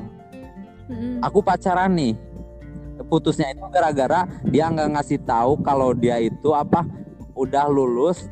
Mm-mm. 0.90 1.24
Aku 1.24 1.40
pacaran 1.40 1.92
nih. 1.96 2.14
Putusnya 3.10 3.52
itu 3.52 3.64
gara-gara 3.74 4.30
dia 4.48 4.70
nggak 4.70 4.90
ngasih 4.98 5.20
tahu 5.26 5.60
kalau 5.66 5.92
dia 5.92 6.22
itu 6.22 6.54
apa 6.54 6.86
udah 7.34 7.66
lulus 7.68 8.30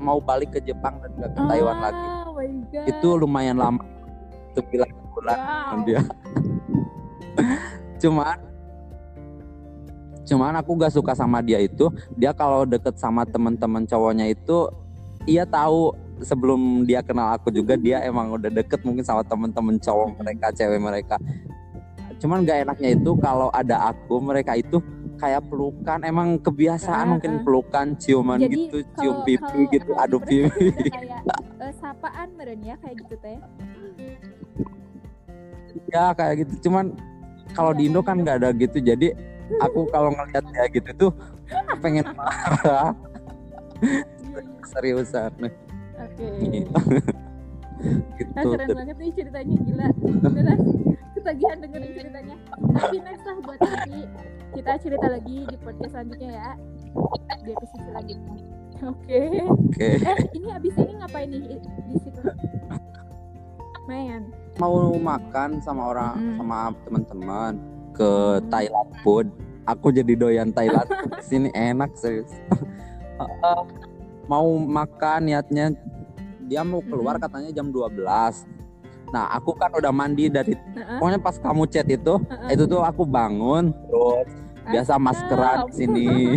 mau 0.00 0.16
balik 0.18 0.56
ke 0.56 0.60
Jepang 0.64 0.96
dan 1.04 1.10
nggak 1.20 1.30
ke 1.36 1.40
Taiwan 1.44 1.76
Ah, 1.76 1.82
lagi. 1.88 2.06
Oh 2.24 2.32
my 2.36 2.50
god. 2.72 2.86
Itu 2.88 3.08
lumayan 3.20 3.56
lama. 3.60 3.82
9 4.56 4.66
bulan 5.14 5.38
wow. 5.38 5.78
dia. 5.86 6.00
cuman 8.00 8.36
cuman 10.24 10.54
aku 10.62 10.70
gak 10.78 10.94
suka 10.94 11.12
sama 11.12 11.42
dia 11.44 11.60
itu 11.60 11.90
dia 12.16 12.32
kalau 12.32 12.64
deket 12.64 12.96
sama 12.96 13.26
teman-teman 13.28 13.84
cowoknya 13.84 14.30
itu 14.30 14.70
ia 15.28 15.44
tahu 15.44 15.92
sebelum 16.22 16.84
dia 16.84 17.04
kenal 17.04 17.36
aku 17.36 17.52
juga 17.52 17.76
dia 17.76 18.00
emang 18.04 18.32
udah 18.36 18.48
deket 18.48 18.80
mungkin 18.84 19.04
sama 19.04 19.24
teman-teman 19.24 19.76
cowok 19.80 20.20
mereka 20.20 20.46
cewek 20.52 20.80
mereka 20.80 21.16
cuman 22.20 22.44
gak 22.44 22.58
enaknya 22.62 22.90
itu 22.92 23.10
kalau 23.16 23.48
ada 23.50 23.88
aku 23.88 24.20
mereka 24.20 24.52
itu 24.54 24.78
kayak 25.16 25.44
pelukan 25.46 26.00
emang 26.02 26.36
kebiasaan 26.36 26.96
Ah, 27.02 27.10
mungkin 27.10 27.40
pelukan 27.42 27.92
ciuman 27.94 28.36
Jadi 28.38 28.56
gitu 28.68 28.78
cium 28.94 29.14
kalau- 29.14 29.26
pipi 29.26 29.40
kalau 29.40 29.68
gitu 29.70 29.90
kalau 29.90 30.02
aduh 30.02 30.20
pipi. 30.20 30.66
kayak 30.86 31.20
eh, 31.58 31.72
sapaan 31.76 32.28
meren 32.34 32.60
ya 32.60 32.76
kayak 32.76 32.96
gitu 32.98 33.14
teh. 33.18 33.38
ya 35.88 36.12
kayak 36.12 36.34
gitu. 36.40 36.68
Cuman 36.68 36.96
kalau 37.52 37.72
di 37.72 37.86
Indo 37.86 38.00
kan 38.00 38.16
nggak 38.16 38.36
ada 38.38 38.48
gitu. 38.54 38.78
Jadi 38.78 39.12
aku 39.58 39.84
kalau 39.88 40.08
ngeliat 40.10 40.44
dia 40.46 40.64
gitu 40.70 40.90
tuh 40.94 41.10
pengen 41.78 42.06
marah. 42.16 42.92
Iya, 43.80 44.40
seriusan. 44.66 45.30
Nah, 45.36 45.52
Oke. 46.00 46.26
gitu. 46.48 46.72
Ah, 48.30 48.42
keren 48.42 48.68
banget 48.74 48.96
nih 48.96 49.10
ceritanya 49.14 49.56
gila. 49.58 49.86
Beneran 50.22 50.58
ketagihan 51.20 51.56
dengerin 51.60 51.92
ceritanya. 51.94 52.36
Tapi 52.74 52.96
next 52.98 53.22
lah 53.22 53.36
buat 53.40 53.60
nanti 53.60 54.00
kita 54.50 54.72
cerita 54.80 55.06
lagi 55.06 55.36
di 55.44 55.56
podcast 55.56 55.92
selanjutnya 55.92 56.30
ya. 56.32 56.50
Di 57.38 57.50
episode 57.52 57.82
selanjutnya. 57.86 58.34
Oke. 58.80 59.18
oke 59.44 59.88
Eh, 60.00 60.18
ini 60.34 60.48
abis 60.50 60.72
ini 60.74 60.92
ngapain 60.96 61.28
nih 61.28 61.60
di 61.60 61.96
situ? 62.00 62.20
Main. 63.84 64.22
mau 64.56 64.92
makan 64.92 65.58
sama 65.58 65.88
orang 65.88 66.14
Mm. 66.14 66.36
sama 66.36 66.58
teman-teman 66.84 67.52
ke 67.90 68.12
Thailand 68.46 68.90
food 69.00 69.26
aku 69.64 69.88
jadi 69.88 70.12
doyan 70.14 70.52
Thailand 70.52 70.84
sini 71.20 71.48
enak 71.50 71.92
serius 71.96 72.28
Eh, 73.20 73.62
mau 74.24 74.48
makan 74.56 75.28
niatnya 75.28 75.76
dia 76.42 76.60
mau 76.60 76.80
keluar 76.80 77.16
Mm. 77.16 77.22
katanya 77.24 77.50
jam 77.52 77.68
12 77.68 78.44
nah 79.10 79.26
aku 79.30 79.54
kan 79.54 79.70
udah 79.74 79.90
mandi 79.90 80.30
dari 80.30 80.54
Heeh. 80.54 80.98
pokoknya 80.98 81.18
pas 81.18 81.36
kamu 81.36 81.62
chat 81.66 81.86
itu 81.86 82.14
Heeh. 82.18 82.54
itu 82.54 82.64
tuh 82.66 82.80
aku 82.82 83.02
bangun 83.02 83.74
terus 83.90 84.28
biasa 84.70 84.92
maskeran 84.96 85.66
di 85.66 85.72
sini 85.74 86.08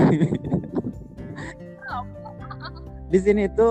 di 3.14 3.20
sini 3.22 3.42
itu 3.46 3.68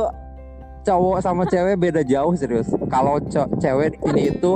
cowok 0.82 1.18
sama 1.18 1.42
cewek 1.46 1.78
beda 1.78 2.02
jauh 2.02 2.34
serius 2.34 2.70
kalau 2.86 3.18
cewek 3.58 3.94
di 3.94 3.98
sini 4.02 4.22
itu 4.30 4.52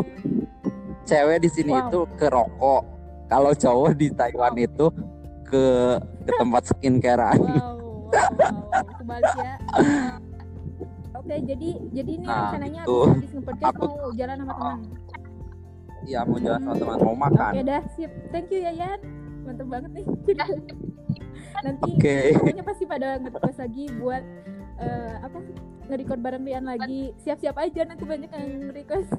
cewek 1.07 1.39
di 1.43 1.49
sini 1.51 1.73
Wow. 1.75 1.83
itu 1.87 2.01
ke 2.15 2.27
rokok 2.31 2.83
kalau 3.27 3.51
cowok 3.51 3.91
di 3.95 4.07
Taiwan 4.11 4.55
itu 4.55 4.87
ke 5.43 5.67
ke 6.23 6.31
tempat 6.39 6.63
skincarean 6.67 7.39
Wow, 7.39 7.51
wow, 7.51 8.11
wow. 8.11 8.83
Kebalik 8.99 9.35
ya. 9.39 9.55
Oke, 11.27 11.43
jadi 11.43 11.69
jadi 11.91 12.11
ini 12.15 12.27
Nah, 12.27 12.39
rencananya 12.47 12.81
gitu. 12.87 12.95
abis 13.03 13.11
habis 13.11 13.31
nge-podcast 13.35 13.75
mau 13.83 13.95
jalan 14.15 14.37
sama 14.39 14.53
teman. 14.55 14.79
Iya 16.07 16.21
mau 16.23 16.39
jalan 16.39 16.61
sama 16.63 16.75
teman 16.79 16.97
mau 17.03 17.17
makan 17.19 17.51
Oke 17.51 17.63
dah, 17.67 17.83
sip. 17.99 18.13
Thank 18.31 18.49
you 18.55 18.61
Yayan. 18.63 19.01
Mantap 19.43 19.67
banget 19.67 19.91
nih. 19.91 20.07
Nanti 21.67 21.91
Oke. 21.99 22.17
pokoknya 22.39 22.63
pasti 22.63 22.85
pada 22.87 23.09
nge-request 23.19 23.59
lagi 23.59 23.85
buat 23.99 24.23
eh, 24.79 25.15
apa 25.19 25.39
nge-record 25.91 26.21
bareng 26.23 26.45
Rian 26.47 26.63
lagi. 26.63 27.11
Siap-siap 27.19 27.59
aja 27.59 27.83
nanti 27.83 28.05
banyak 28.07 28.31
yang 28.31 28.47
nge-request. 28.71 29.11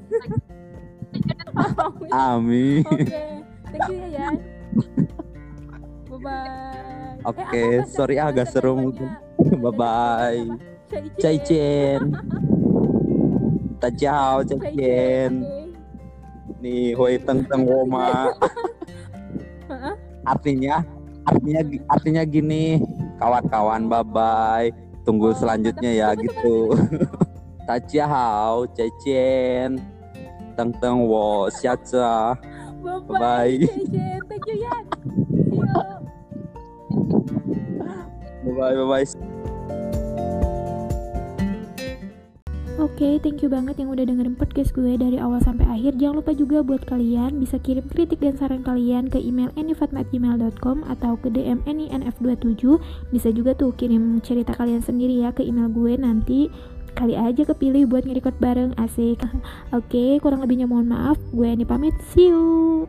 Oke, 1.58 2.08
Amin 2.12 2.84
thank 3.68 3.84
you 3.92 4.00
Yayan. 4.00 4.34
Bye 6.08 6.18
bye. 6.24 7.20
Oke, 7.28 7.84
sorry 7.84 8.16
agak 8.16 8.48
seru 8.48 8.72
mungkin. 8.72 9.12
bye 9.60 9.72
bye 9.76 10.77
Cai 10.88 11.04
Cai 11.20 11.36
Chen 11.44 12.00
Tajau 13.76 14.40
Cai 14.40 14.72
Chen 14.72 15.32
nih 16.58 16.96
Teng 17.22 17.62
Woma 17.68 18.34
Heeh. 19.68 19.94
artinya 20.26 20.82
artinya 21.28 21.60
artinya 21.92 22.22
gini. 22.24 22.80
Kawan-kawan 23.20 23.86
bye 23.86 24.02
bye 24.02 24.66
tunggu 25.04 25.36
selanjutnya 25.36 25.92
ya 25.92 26.08
gitu. 26.16 26.72
Tajau 27.68 28.64
Cai 28.72 28.90
Chen 29.04 29.76
Teng 30.56 30.72
Teng 30.80 31.04
Wo 31.06 31.52
Xia 31.52 31.76
Zhe 31.84 32.00
Bye 32.82 33.20
Bye. 33.20 33.68
Thank 34.26 34.46
you 34.48 34.64
you. 34.64 34.72
bye 38.48 38.52
bye 38.54 38.74
bye 38.74 39.04
bye 39.04 39.37
Oke, 42.78 43.18
thank 43.18 43.42
you 43.42 43.50
banget 43.50 43.82
yang 43.82 43.90
udah 43.90 44.06
dengerin 44.06 44.38
podcast 44.38 44.70
gue 44.70 44.94
dari 44.94 45.18
awal 45.18 45.42
sampai 45.42 45.66
akhir. 45.66 45.98
Jangan 45.98 46.22
lupa 46.22 46.30
juga 46.30 46.62
buat 46.62 46.86
kalian 46.86 47.42
bisa 47.42 47.58
kirim 47.58 47.90
kritik 47.90 48.22
dan 48.22 48.38
saran 48.38 48.62
kalian 48.62 49.10
ke 49.10 49.18
email 49.18 49.50
enifatma@gmail.com 49.58 50.86
atau 50.86 51.18
ke 51.18 51.26
DM 51.26 51.58
eninf27. 51.66 52.78
Bisa 53.10 53.34
juga 53.34 53.58
tuh 53.58 53.74
kirim 53.74 54.22
cerita 54.22 54.54
kalian 54.54 54.78
sendiri 54.78 55.26
ya 55.26 55.34
ke 55.34 55.42
email 55.42 55.66
gue 55.74 55.98
nanti 55.98 56.54
kali 56.94 57.18
aja 57.18 57.50
kepilih 57.50 57.90
buat 57.90 58.06
nge-record 58.06 58.38
bareng 58.38 58.70
asik. 58.78 59.26
Oke, 59.78 60.22
kurang 60.22 60.46
lebihnya 60.46 60.70
mohon 60.70 60.86
maaf. 60.86 61.18
Gue 61.34 61.50
Eni 61.50 61.66
pamit. 61.66 61.98
See 62.14 62.30
you. 62.30 62.86